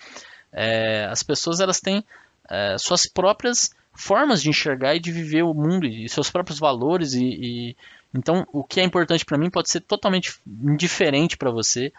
É, 0.52 1.06
as 1.06 1.22
pessoas 1.22 1.60
elas 1.60 1.80
têm 1.80 2.04
é, 2.50 2.76
suas 2.76 3.06
próprias 3.06 3.70
formas 3.94 4.42
de 4.42 4.50
enxergar 4.50 4.94
e 4.94 5.00
de 5.00 5.12
viver 5.12 5.42
o 5.42 5.54
mundo 5.54 5.86
e 5.86 6.08
seus 6.08 6.30
próprios 6.30 6.58
valores 6.58 7.14
e, 7.14 7.24
e 7.24 7.76
então 8.12 8.46
o 8.52 8.62
que 8.62 8.80
é 8.80 8.84
importante 8.84 9.24
para 9.24 9.38
mim 9.38 9.50
pode 9.50 9.70
ser 9.70 9.80
totalmente 9.80 10.38
indiferente 10.46 11.36
para 11.36 11.50
você 11.50 11.92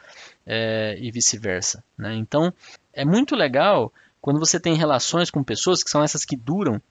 é, 0.46 0.98
e 1.00 1.12
vice-versa. 1.12 1.84
Né? 1.98 2.16
Então 2.16 2.54
é 2.94 3.06
muito 3.06 3.36
legal 3.36 3.92
quando 4.22 4.40
você 4.40 4.60
tem 4.60 4.76
relações 4.76 5.30
com 5.30 5.44
pessoas 5.44 5.84
que 5.84 5.90
são 5.90 6.04
essas 6.04 6.26
que 6.26 6.36
duram, 6.36 6.82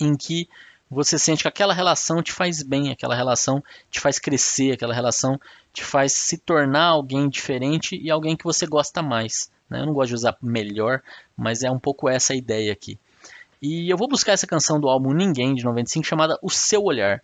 em 0.00 0.16
que 0.16 0.48
você 0.90 1.18
sente 1.18 1.42
que 1.42 1.48
aquela 1.48 1.72
relação 1.72 2.22
te 2.22 2.32
faz 2.32 2.62
bem, 2.62 2.90
aquela 2.90 3.14
relação 3.14 3.62
te 3.90 3.98
faz 3.98 4.18
crescer, 4.18 4.72
aquela 4.72 4.92
relação 4.92 5.40
te 5.72 5.82
faz 5.82 6.12
se 6.12 6.36
tornar 6.36 6.86
alguém 6.86 7.28
diferente 7.28 7.96
e 7.96 8.10
alguém 8.10 8.36
que 8.36 8.44
você 8.44 8.66
gosta 8.66 9.00
mais. 9.02 9.50
Né? 9.70 9.80
Eu 9.80 9.86
não 9.86 9.94
gosto 9.94 10.08
de 10.08 10.14
usar 10.16 10.36
melhor, 10.42 11.02
mas 11.36 11.62
é 11.62 11.70
um 11.70 11.78
pouco 11.78 12.08
essa 12.08 12.34
a 12.34 12.36
ideia 12.36 12.72
aqui. 12.72 12.98
E 13.62 13.88
eu 13.88 13.96
vou 13.96 14.08
buscar 14.08 14.32
essa 14.32 14.46
canção 14.46 14.80
do 14.80 14.88
álbum 14.88 15.12
Ninguém, 15.12 15.54
de 15.54 15.64
95, 15.64 16.04
chamada 16.04 16.36
O 16.42 16.50
Seu 16.50 16.82
Olhar. 16.82 17.22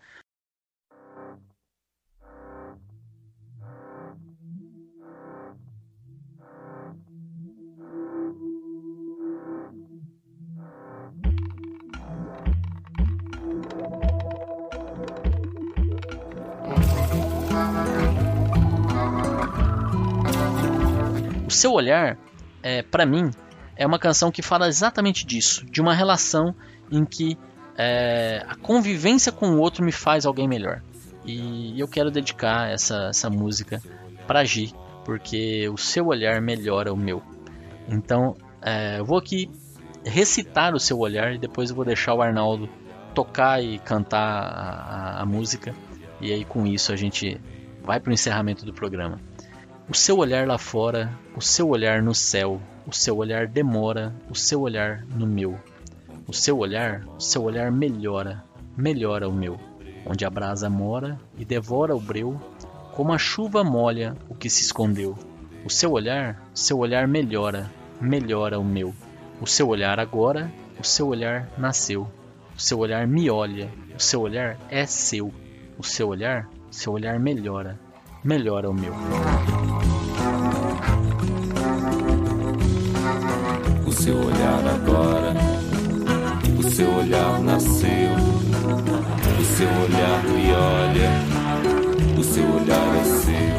seu 21.58 21.72
olhar, 21.72 22.16
é, 22.62 22.82
para 22.82 23.04
mim, 23.04 23.32
é 23.78 23.86
uma 23.86 23.98
canção 23.98 24.32
que 24.32 24.42
fala 24.42 24.66
exatamente 24.66 25.24
disso, 25.24 25.64
de 25.64 25.80
uma 25.80 25.94
relação 25.94 26.52
em 26.90 27.04
que 27.04 27.38
é, 27.76 28.44
a 28.48 28.56
convivência 28.56 29.30
com 29.30 29.50
o 29.50 29.60
outro 29.60 29.84
me 29.84 29.92
faz 29.92 30.26
alguém 30.26 30.48
melhor. 30.48 30.82
E 31.24 31.78
eu 31.78 31.86
quero 31.86 32.10
dedicar 32.10 32.68
essa, 32.68 33.08
essa 33.10 33.30
música 33.30 33.80
para 34.26 34.44
Gi, 34.44 34.74
porque 35.04 35.68
o 35.68 35.76
seu 35.78 36.08
olhar 36.08 36.40
melhora 36.40 36.92
o 36.92 36.96
meu. 36.96 37.22
Então, 37.88 38.36
é, 38.60 38.98
eu 38.98 39.04
vou 39.04 39.16
aqui 39.16 39.48
recitar 40.04 40.74
o 40.74 40.80
seu 40.80 40.98
olhar 40.98 41.34
e 41.34 41.38
depois 41.38 41.70
eu 41.70 41.76
vou 41.76 41.84
deixar 41.84 42.14
o 42.14 42.22
Arnaldo 42.22 42.68
tocar 43.14 43.62
e 43.62 43.78
cantar 43.78 44.18
a, 44.18 45.18
a, 45.18 45.22
a 45.22 45.26
música. 45.26 45.72
E 46.20 46.32
aí 46.32 46.44
com 46.44 46.66
isso 46.66 46.92
a 46.92 46.96
gente 46.96 47.40
vai 47.84 48.00
para 48.00 48.10
o 48.10 48.12
encerramento 48.12 48.66
do 48.66 48.72
programa. 48.72 49.20
O 49.88 49.94
seu 49.94 50.18
olhar 50.18 50.48
lá 50.48 50.58
fora, 50.58 51.16
o 51.36 51.40
seu 51.40 51.68
olhar 51.68 52.02
no 52.02 52.14
céu, 52.14 52.60
o 52.88 52.92
seu 52.94 53.18
olhar 53.18 53.46
demora, 53.46 54.14
o 54.30 54.34
seu 54.34 54.62
olhar 54.62 55.04
no 55.14 55.26
meu. 55.26 55.58
O 56.26 56.32
seu 56.32 56.56
olhar, 56.56 57.04
o 57.18 57.20
seu 57.20 57.44
olhar 57.44 57.70
melhora, 57.70 58.42
melhora 58.74 59.28
o 59.28 59.32
meu. 59.32 59.60
Onde 60.06 60.24
a 60.24 60.30
brasa 60.30 60.70
mora 60.70 61.20
e 61.36 61.44
devora 61.44 61.94
o 61.94 62.00
breu, 62.00 62.40
como 62.94 63.12
a 63.12 63.18
chuva 63.18 63.62
molha 63.62 64.16
o 64.26 64.34
que 64.34 64.48
se 64.48 64.62
escondeu. 64.62 65.18
O 65.66 65.68
seu 65.68 65.92
olhar, 65.92 66.42
seu 66.54 66.78
olhar 66.78 67.06
melhora, 67.06 67.70
melhora 68.00 68.58
o 68.58 68.64
meu. 68.64 68.94
O 69.38 69.46
seu 69.46 69.68
olhar 69.68 70.00
agora, 70.00 70.50
o 70.80 70.84
seu 70.84 71.08
olhar 71.08 71.46
nasceu. 71.58 72.08
O 72.56 72.60
seu 72.60 72.78
olhar 72.78 73.06
me 73.06 73.28
olha, 73.28 73.68
o 73.94 74.00
seu 74.00 74.22
olhar 74.22 74.58
é 74.70 74.86
seu. 74.86 75.30
O 75.78 75.84
seu 75.84 76.08
olhar, 76.08 76.48
seu 76.70 76.94
olhar 76.94 77.20
melhora, 77.20 77.78
melhora 78.24 78.70
o 78.70 78.72
meu. 78.72 78.94
Seu 84.08 84.16
olhar 84.16 84.66
agora, 84.66 85.34
o 86.58 86.70
seu 86.70 86.90
olhar 86.94 87.40
nasceu, 87.42 88.14
o 89.38 89.44
seu 89.44 89.68
olhar 89.68 90.22
me 90.24 90.50
olha, 90.50 91.10
o 92.18 92.24
seu 92.24 92.44
olhar 92.44 92.96
é 92.96 93.04
seu, 93.04 93.56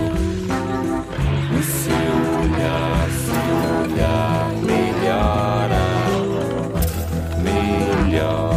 o 1.56 1.62
seu 1.62 2.16
olhar, 2.42 3.10
seu 3.28 3.58
olhar 3.84 4.50
melhora, 4.66 5.86
melhora 7.44 8.49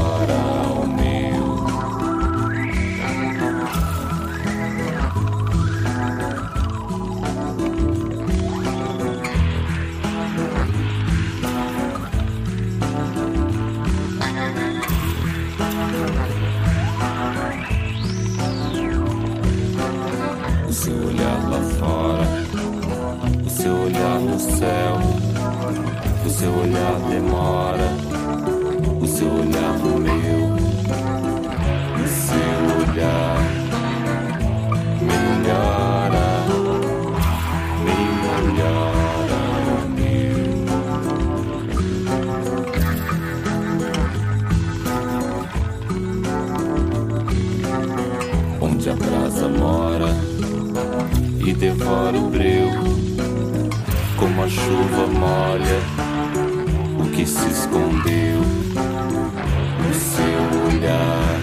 O 20.72 20.74
seu 20.74 20.94
olhar 20.94 21.50
lá 21.50 21.60
fora, 21.78 22.24
o 23.44 23.50
seu 23.50 23.74
olhar 23.74 24.18
no 24.20 24.40
céu, 24.40 24.96
o 26.24 26.30
seu 26.30 26.50
olhar 26.50 26.98
demora, 27.10 27.92
o 28.98 29.06
seu 29.06 29.28
olhar 29.28 29.78
no 29.80 30.00
meu, 30.00 30.51
devora 51.62 52.18
o 52.18 52.28
breu, 52.28 52.68
como 54.18 54.42
a 54.42 54.48
chuva 54.48 55.06
molha 55.06 55.78
o 56.98 57.06
que 57.14 57.24
se 57.24 57.48
escondeu 57.48 58.40
no 59.78 59.94
seu 59.94 60.26
olhar. 60.66 61.38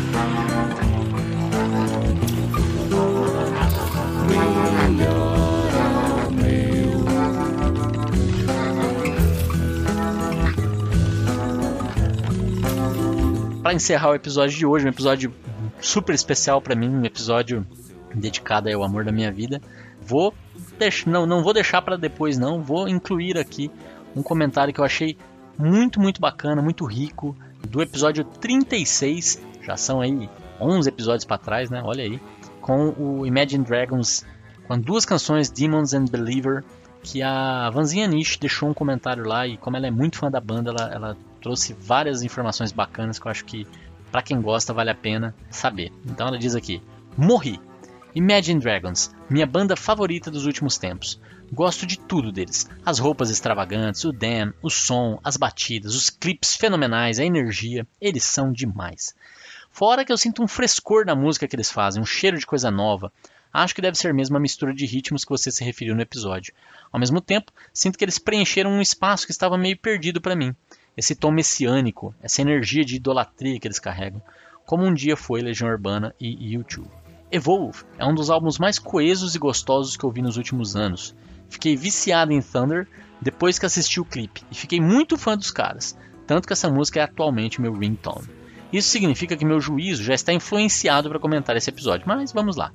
Melhora 4.28 5.88
meu. 6.32 7.00
Para 13.64 13.74
encerrar 13.74 14.10
o 14.10 14.16
episódio 14.16 14.58
de 14.58 14.66
hoje, 14.66 14.86
um 14.86 14.90
episódio 14.90 15.34
super 15.80 16.14
especial 16.14 16.62
para 16.62 16.76
mim, 16.76 16.90
um 16.90 17.06
episódio 17.06 17.66
dedicado 18.14 18.68
ao 18.70 18.84
amor 18.84 19.06
da 19.06 19.14
minha 19.14 19.32
vida, 19.32 19.62
vou 20.10 20.34
não, 21.06 21.26
não 21.26 21.44
vou 21.44 21.54
deixar 21.54 21.82
para 21.82 21.98
depois 21.98 22.38
não, 22.38 22.62
vou 22.62 22.88
incluir 22.88 23.38
aqui 23.38 23.70
um 24.16 24.24
comentário 24.24 24.74
que 24.74 24.80
eu 24.80 24.86
achei 24.86 25.16
muito, 25.58 26.00
muito 26.00 26.20
bacana, 26.20 26.62
muito 26.62 26.86
rico, 26.86 27.36
do 27.68 27.82
episódio 27.82 28.24
36, 28.24 29.42
já 29.62 29.78
são 29.78 30.02
aí 30.02 30.30
11 30.60 30.90
episódios 30.90 31.26
para 31.26 31.38
trás, 31.38 31.70
né? 31.70 31.82
Olha 31.84 32.04
aí, 32.04 32.20
com 32.62 32.90
o 32.98 33.26
Imagine 33.26 33.64
Dragons, 33.64 34.26
com 34.68 34.80
duas 34.80 35.06
canções, 35.06 35.50
Demons 35.50 35.94
and 35.94 36.06
Believer, 36.06 36.64
que 37.04 37.22
a 37.22 37.70
Vanzinha 37.70 38.08
Nish 38.08 38.38
deixou 38.38 38.70
um 38.70 38.74
comentário 38.74 39.26
lá 39.26 39.46
e 39.46 39.58
como 39.58 39.78
ela 39.78 39.88
é 39.88 39.92
muito 39.92 40.18
fã 40.18 40.32
da 40.32 40.40
banda, 40.40 40.72
ela, 40.72 40.94
ela 40.94 41.18
trouxe 41.42 41.74
várias 41.74 42.24
informações 42.24 42.72
bacanas 42.72 43.20
que 43.20 43.28
eu 43.28 43.32
acho 43.32 43.46
que 43.46 43.68
para 44.12 44.22
quem 44.22 44.42
gosta 44.42 44.74
vale 44.74 44.90
a 44.90 44.96
pena 44.96 45.36
saber. 45.50 45.92
Então 46.06 46.28
ela 46.28 46.38
diz 46.38 46.56
aqui: 46.56 46.82
Morri. 47.18 47.60
Imagine 48.16 48.60
Dragons, 48.60 49.14
minha 49.30 49.46
banda 49.46 49.76
favorita 49.76 50.32
dos 50.32 50.48
últimos 50.48 50.80
tempos. 50.80 51.20
Gosto 51.54 51.86
de 51.86 52.00
tudo 52.00 52.32
deles. 52.32 52.68
As 52.84 52.98
roupas 52.98 53.30
extravagantes, 53.30 54.04
o 54.04 54.12
Dan, 54.12 54.52
o 54.64 54.70
som, 54.70 55.20
as 55.24 55.38
batidas, 55.38 55.94
os 55.94 56.10
clipes 56.10 56.56
fenomenais, 56.56 57.20
a 57.20 57.24
energia, 57.24 57.86
eles 58.02 58.24
são 58.24 58.52
demais. 58.52 59.14
Fora 59.70 60.04
que 60.04 60.12
eu 60.12 60.18
sinto 60.18 60.42
um 60.42 60.48
frescor 60.48 61.06
na 61.06 61.14
música 61.14 61.48
que 61.48 61.56
eles 61.56 61.72
fazem, 61.72 62.02
um 62.02 62.06
cheiro 62.06 62.40
de 62.40 62.48
coisa 62.48 62.72
nova. 62.72 63.14
Acho 63.54 63.76
que 63.76 63.82
deve 63.82 63.98
ser 63.98 64.12
mesmo 64.12 64.36
a 64.38 64.40
mistura 64.40 64.74
de 64.74 64.88
ritmos 64.88 65.24
que 65.24 65.30
você 65.30 65.52
se 65.52 65.64
referiu 65.64 65.96
no 65.96 66.02
episódio. 66.02 66.52
Ao 66.92 67.00
mesmo 67.00 67.22
tempo, 67.22 67.52
sinto 67.72 67.98
que 67.98 68.04
eles 68.04 68.18
preencheram 68.18 68.72
um 68.72 68.82
espaço 68.82 69.28
que 69.28 69.32
estava 69.32 69.56
meio 69.56 69.78
perdido 69.78 70.20
para 70.20 70.36
mim. 70.36 70.56
Esse 70.98 71.14
tom 71.14 71.32
messiânico, 71.32 72.14
essa 72.24 72.42
energia 72.42 72.84
de 72.84 72.96
idolatria 72.96 73.60
que 73.60 73.68
eles 73.68 73.80
carregam, 73.80 74.22
como 74.66 74.84
um 74.84 74.94
dia 74.94 75.16
foi 75.16 75.42
Legião 75.42 75.70
Urbana 75.70 76.14
e 76.20 76.58
U2. 76.58 76.99
Evolve 77.32 77.84
é 78.00 78.06
um 78.06 78.16
dos 78.16 78.32
álbuns 78.32 78.58
mais 78.58 78.80
coesos 78.80 79.36
e 79.36 79.40
gostosos 79.40 79.96
que 79.96 80.04
eu 80.04 80.10
vi 80.10 80.20
nos 80.20 80.36
últimos 80.36 80.76
anos. 80.76 81.16
Fiquei 81.48 81.76
viciado 81.76 82.34
em 82.34 82.42
Thunder 82.42 82.88
depois 83.22 83.60
que 83.60 83.68
assisti 83.68 84.00
o 84.00 84.06
clipe 84.06 84.42
e 84.50 84.56
fiquei 84.56 84.82
muito 84.82 85.16
fã 85.16 85.38
dos 85.38 85.52
caras, 85.52 85.96
tanto 86.26 86.48
que 86.48 86.54
essa 86.54 86.70
música 86.70 87.00
é 87.00 87.04
atualmente 87.04 87.62
meu 87.62 87.74
ringtone. 87.74 88.28
Isso 88.74 88.90
significa 88.90 89.38
que 89.38 89.46
meu 89.46 89.60
juízo 89.60 90.04
já 90.04 90.16
está 90.16 90.34
influenciado 90.34 91.08
para 91.08 91.20
comentar 91.20 91.56
esse 91.56 91.70
episódio, 91.70 92.08
mas 92.08 92.32
vamos 92.32 92.56
lá. 92.56 92.72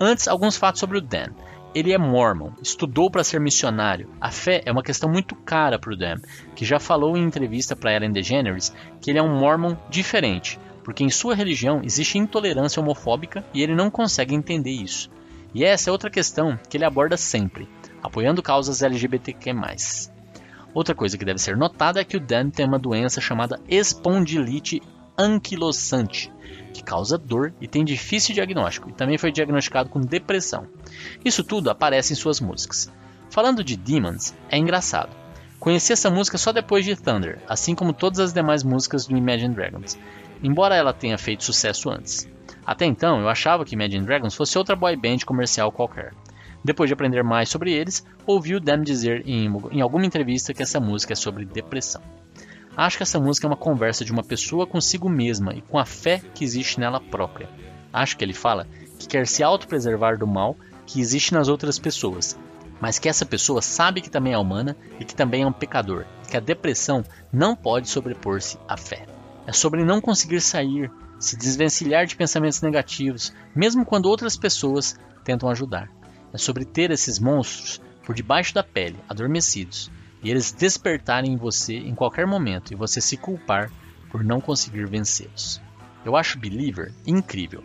Antes, 0.00 0.28
alguns 0.28 0.56
fatos 0.56 0.78
sobre 0.78 0.98
o 0.98 1.00
Dan. 1.00 1.30
Ele 1.74 1.92
é 1.92 1.98
mormon, 1.98 2.52
estudou 2.62 3.10
para 3.10 3.24
ser 3.24 3.40
missionário. 3.40 4.10
A 4.20 4.30
fé 4.30 4.62
é 4.64 4.72
uma 4.72 4.82
questão 4.82 5.10
muito 5.10 5.34
cara 5.34 5.78
para 5.78 5.92
o 5.92 5.96
Dan, 5.96 6.16
que 6.54 6.64
já 6.64 6.78
falou 6.78 7.16
em 7.16 7.24
entrevista 7.24 7.76
para 7.76 7.94
Ellen 7.94 8.12
DeGeneres 8.12 8.72
que 9.00 9.10
ele 9.10 9.18
é 9.18 9.22
um 9.22 9.38
mormon 9.38 9.76
diferente, 9.90 10.58
porque 10.88 11.04
em 11.04 11.10
sua 11.10 11.34
religião 11.34 11.82
existe 11.84 12.16
intolerância 12.16 12.80
homofóbica 12.80 13.44
e 13.52 13.62
ele 13.62 13.74
não 13.74 13.90
consegue 13.90 14.34
entender 14.34 14.70
isso. 14.70 15.10
E 15.54 15.62
essa 15.62 15.90
é 15.90 15.92
outra 15.92 16.08
questão 16.08 16.58
que 16.66 16.78
ele 16.78 16.84
aborda 16.86 17.14
sempre, 17.14 17.68
apoiando 18.02 18.42
causas 18.42 18.80
LGBTQ+. 18.80 19.52
Outra 20.72 20.94
coisa 20.94 21.18
que 21.18 21.26
deve 21.26 21.40
ser 21.40 21.58
notada 21.58 22.00
é 22.00 22.04
que 22.04 22.16
o 22.16 22.20
Dan 22.20 22.48
tem 22.48 22.64
uma 22.64 22.78
doença 22.78 23.20
chamada 23.20 23.60
espondilite 23.68 24.80
anquilosante, 25.18 26.32
que 26.72 26.82
causa 26.82 27.18
dor 27.18 27.52
e 27.60 27.68
tem 27.68 27.84
difícil 27.84 28.34
diagnóstico, 28.34 28.88
e 28.88 28.94
também 28.94 29.18
foi 29.18 29.30
diagnosticado 29.30 29.90
com 29.90 30.00
depressão. 30.00 30.66
Isso 31.22 31.44
tudo 31.44 31.68
aparece 31.68 32.14
em 32.14 32.16
suas 32.16 32.40
músicas. 32.40 32.90
Falando 33.28 33.62
de 33.62 33.76
Demons, 33.76 34.34
é 34.48 34.56
engraçado. 34.56 35.14
Conheci 35.60 35.92
essa 35.92 36.08
música 36.08 36.38
só 36.38 36.52
depois 36.52 36.84
de 36.84 36.94
Thunder, 36.94 37.42
assim 37.48 37.74
como 37.74 37.92
todas 37.92 38.20
as 38.20 38.32
demais 38.32 38.62
músicas 38.62 39.06
do 39.06 39.16
Imagine 39.16 39.54
Dragons, 39.54 39.98
embora 40.42 40.74
ela 40.74 40.92
tenha 40.92 41.18
feito 41.18 41.44
sucesso 41.44 41.90
antes. 41.90 42.28
Até 42.64 42.84
então, 42.84 43.20
eu 43.20 43.28
achava 43.28 43.64
que 43.64 43.74
Imagine 43.74 44.04
Dragons 44.04 44.34
fosse 44.34 44.58
outra 44.58 44.76
boy 44.76 44.94
band 44.94 45.18
comercial 45.24 45.72
qualquer. 45.72 46.12
Depois 46.62 46.88
de 46.88 46.94
aprender 46.94 47.22
mais 47.22 47.48
sobre 47.48 47.72
eles, 47.72 48.04
ouvi 48.26 48.54
o 48.54 48.60
Dan 48.60 48.82
dizer 48.82 49.22
em, 49.26 49.50
em 49.70 49.80
alguma 49.80 50.04
entrevista 50.04 50.52
que 50.52 50.62
essa 50.62 50.78
música 50.78 51.12
é 51.12 51.16
sobre 51.16 51.44
depressão. 51.44 52.02
Acho 52.76 52.98
que 52.98 53.02
essa 53.02 53.18
música 53.18 53.46
é 53.46 53.50
uma 53.50 53.56
conversa 53.56 54.04
de 54.04 54.12
uma 54.12 54.22
pessoa 54.22 54.66
consigo 54.66 55.08
mesma 55.08 55.54
e 55.54 55.62
com 55.62 55.78
a 55.78 55.84
fé 55.84 56.20
que 56.34 56.44
existe 56.44 56.78
nela 56.78 57.00
própria. 57.00 57.48
Acho 57.92 58.16
que 58.16 58.24
ele 58.24 58.34
fala 58.34 58.68
que 58.98 59.08
quer 59.08 59.26
se 59.26 59.42
autopreservar 59.42 60.16
do 60.16 60.26
mal 60.26 60.54
que 60.86 61.00
existe 61.00 61.34
nas 61.34 61.48
outras 61.48 61.78
pessoas, 61.78 62.38
mas 62.80 62.98
que 62.98 63.08
essa 63.08 63.26
pessoa 63.26 63.60
sabe 63.60 64.00
que 64.00 64.10
também 64.10 64.32
é 64.32 64.38
humana 64.38 64.76
e 65.00 65.04
que 65.04 65.14
também 65.14 65.42
é 65.42 65.46
um 65.46 65.52
pecador, 65.52 66.04
que 66.30 66.36
a 66.36 66.40
depressão 66.40 67.02
não 67.32 67.56
pode 67.56 67.88
sobrepor-se 67.88 68.58
à 68.68 68.76
fé. 68.76 69.07
É 69.48 69.52
sobre 69.52 69.82
não 69.82 69.98
conseguir 69.98 70.42
sair, 70.42 70.90
se 71.18 71.34
desvencilhar 71.34 72.04
de 72.04 72.14
pensamentos 72.14 72.60
negativos, 72.60 73.32
mesmo 73.56 73.82
quando 73.82 74.04
outras 74.04 74.36
pessoas 74.36 74.94
tentam 75.24 75.48
ajudar. 75.48 75.90
É 76.34 76.36
sobre 76.36 76.66
ter 76.66 76.90
esses 76.90 77.18
monstros 77.18 77.80
por 78.04 78.14
debaixo 78.14 78.52
da 78.52 78.62
pele, 78.62 78.98
adormecidos, 79.08 79.90
e 80.22 80.30
eles 80.30 80.52
despertarem 80.52 81.32
em 81.32 81.38
você 81.38 81.78
em 81.78 81.94
qualquer 81.94 82.26
momento 82.26 82.72
e 82.72 82.76
você 82.76 83.00
se 83.00 83.16
culpar 83.16 83.72
por 84.10 84.22
não 84.22 84.38
conseguir 84.38 84.86
vencê-los. 84.86 85.62
Eu 86.04 86.14
acho 86.14 86.38
Believer 86.38 86.92
incrível. 87.06 87.64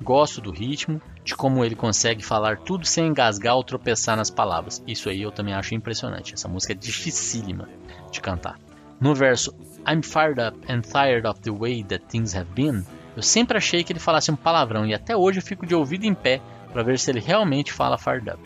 Gosto 0.00 0.40
do 0.40 0.52
ritmo, 0.52 1.02
de 1.24 1.34
como 1.34 1.64
ele 1.64 1.74
consegue 1.74 2.24
falar 2.24 2.58
tudo 2.58 2.86
sem 2.86 3.08
engasgar 3.08 3.56
ou 3.56 3.64
tropeçar 3.64 4.16
nas 4.16 4.30
palavras. 4.30 4.80
Isso 4.86 5.08
aí 5.08 5.22
eu 5.22 5.32
também 5.32 5.54
acho 5.54 5.74
impressionante. 5.74 6.34
Essa 6.34 6.46
música 6.46 6.72
é 6.72 6.76
dificílima 6.76 7.68
de 8.12 8.20
cantar. 8.20 8.60
No 9.00 9.12
verso 9.12 9.52
I'm 9.86 10.02
fired 10.02 10.40
up 10.40 10.58
and 10.68 10.80
tired 10.80 11.26
of 11.26 11.40
the 11.42 11.52
way 11.52 11.84
that 11.84 12.06
things 12.08 12.34
have 12.34 12.48
been, 12.54 12.84
eu 13.16 13.22
sempre 13.22 13.56
achei 13.56 13.84
que 13.84 13.92
ele 13.92 14.00
falasse 14.00 14.30
um 14.30 14.36
palavrão 14.36 14.84
e 14.84 14.92
até 14.92 15.16
hoje 15.16 15.38
eu 15.38 15.42
fico 15.42 15.64
de 15.64 15.74
ouvido 15.74 16.04
em 16.04 16.14
pé 16.14 16.40
para 16.72 16.82
ver 16.82 16.98
se 16.98 17.10
ele 17.10 17.20
realmente 17.20 17.72
fala 17.72 17.96
fired 17.96 18.28
up. 18.28 18.40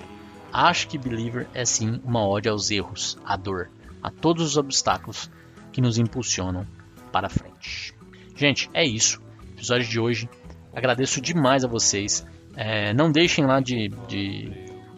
Acho 0.53 0.87
que 0.87 0.99
Believer 0.99 1.49
é 1.55 1.65
sim 1.65 2.01
uma 2.05 2.27
ode 2.27 2.49
aos 2.49 2.71
erros, 2.71 3.19
à 3.25 3.37
dor, 3.37 3.71
a 4.03 4.11
todos 4.11 4.45
os 4.45 4.57
obstáculos 4.57 5.31
que 5.73 5.81
nos 5.81 5.99
impulsionam 5.99 6.67
para 7.11 7.29
frente. 7.29 7.95
Gente, 8.37 8.71
é 8.73 8.85
isso. 8.85 9.21
Episódio 9.53 9.89
de 9.89 9.99
hoje. 9.99 10.29
Agradeço 10.75 11.21
demais 11.21 11.65
a 11.65 11.69
vocês. 11.69 12.27
É, 12.57 12.93
não 12.93 13.11
deixem 13.11 13.45
lá 13.45 13.61
de, 13.61 13.89
de 14.09 14.51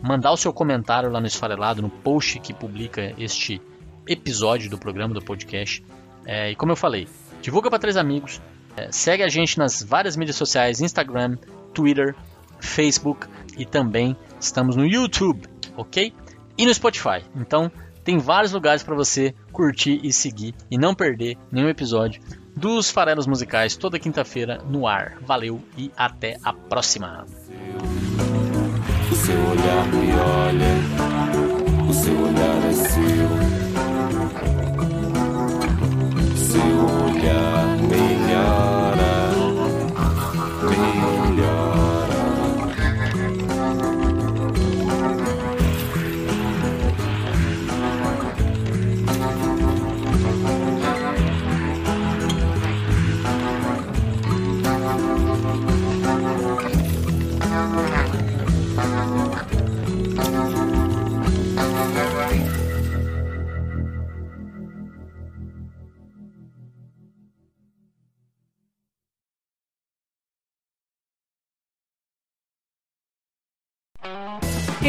mandar 0.02 0.32
o 0.32 0.36
seu 0.36 0.52
comentário 0.52 1.10
lá 1.10 1.20
no 1.20 1.26
Esfarelado, 1.26 1.82
no 1.82 1.90
post 1.90 2.38
que 2.40 2.52
publica 2.52 3.14
este 3.18 3.60
episódio 4.06 4.68
do 4.70 4.78
programa 4.78 5.14
do 5.14 5.22
podcast. 5.22 5.84
É, 6.24 6.50
e 6.50 6.56
como 6.56 6.72
eu 6.72 6.76
falei, 6.76 7.08
divulga 7.40 7.68
para 7.68 7.78
três 7.78 7.96
amigos, 7.96 8.40
é, 8.76 8.90
segue 8.90 9.22
a 9.22 9.28
gente 9.28 9.58
nas 9.58 9.82
várias 9.82 10.16
mídias 10.16 10.36
sociais, 10.36 10.80
Instagram, 10.80 11.36
Twitter, 11.74 12.14
Facebook 12.60 13.26
e 13.56 13.66
também 13.66 14.16
estamos 14.40 14.76
no 14.76 14.86
YouTube, 14.86 15.46
ok? 15.76 16.12
E 16.56 16.66
no 16.66 16.72
Spotify. 16.72 17.22
Então 17.34 17.70
tem 18.04 18.18
vários 18.18 18.52
lugares 18.52 18.82
para 18.82 18.94
você 18.94 19.34
curtir 19.52 20.00
e 20.02 20.12
seguir 20.12 20.54
e 20.70 20.78
não 20.78 20.94
perder 20.94 21.36
nenhum 21.50 21.68
episódio 21.68 22.22
dos 22.56 22.90
Farelos 22.90 23.26
Musicais 23.26 23.76
toda 23.76 23.98
quinta-feira 23.98 24.58
no 24.68 24.86
ar. 24.86 25.18
Valeu 25.22 25.60
e 25.76 25.90
até 25.96 26.38
a 26.42 26.52
próxima. 26.52 27.26
Seu 29.14 29.38
olhar 29.50 29.86
me 29.88 30.12
olha, 30.12 30.74
o 31.88 31.92
seu 31.92 32.18
olhar 32.18 32.64
é. 32.68 32.72
Seu 32.72 33.51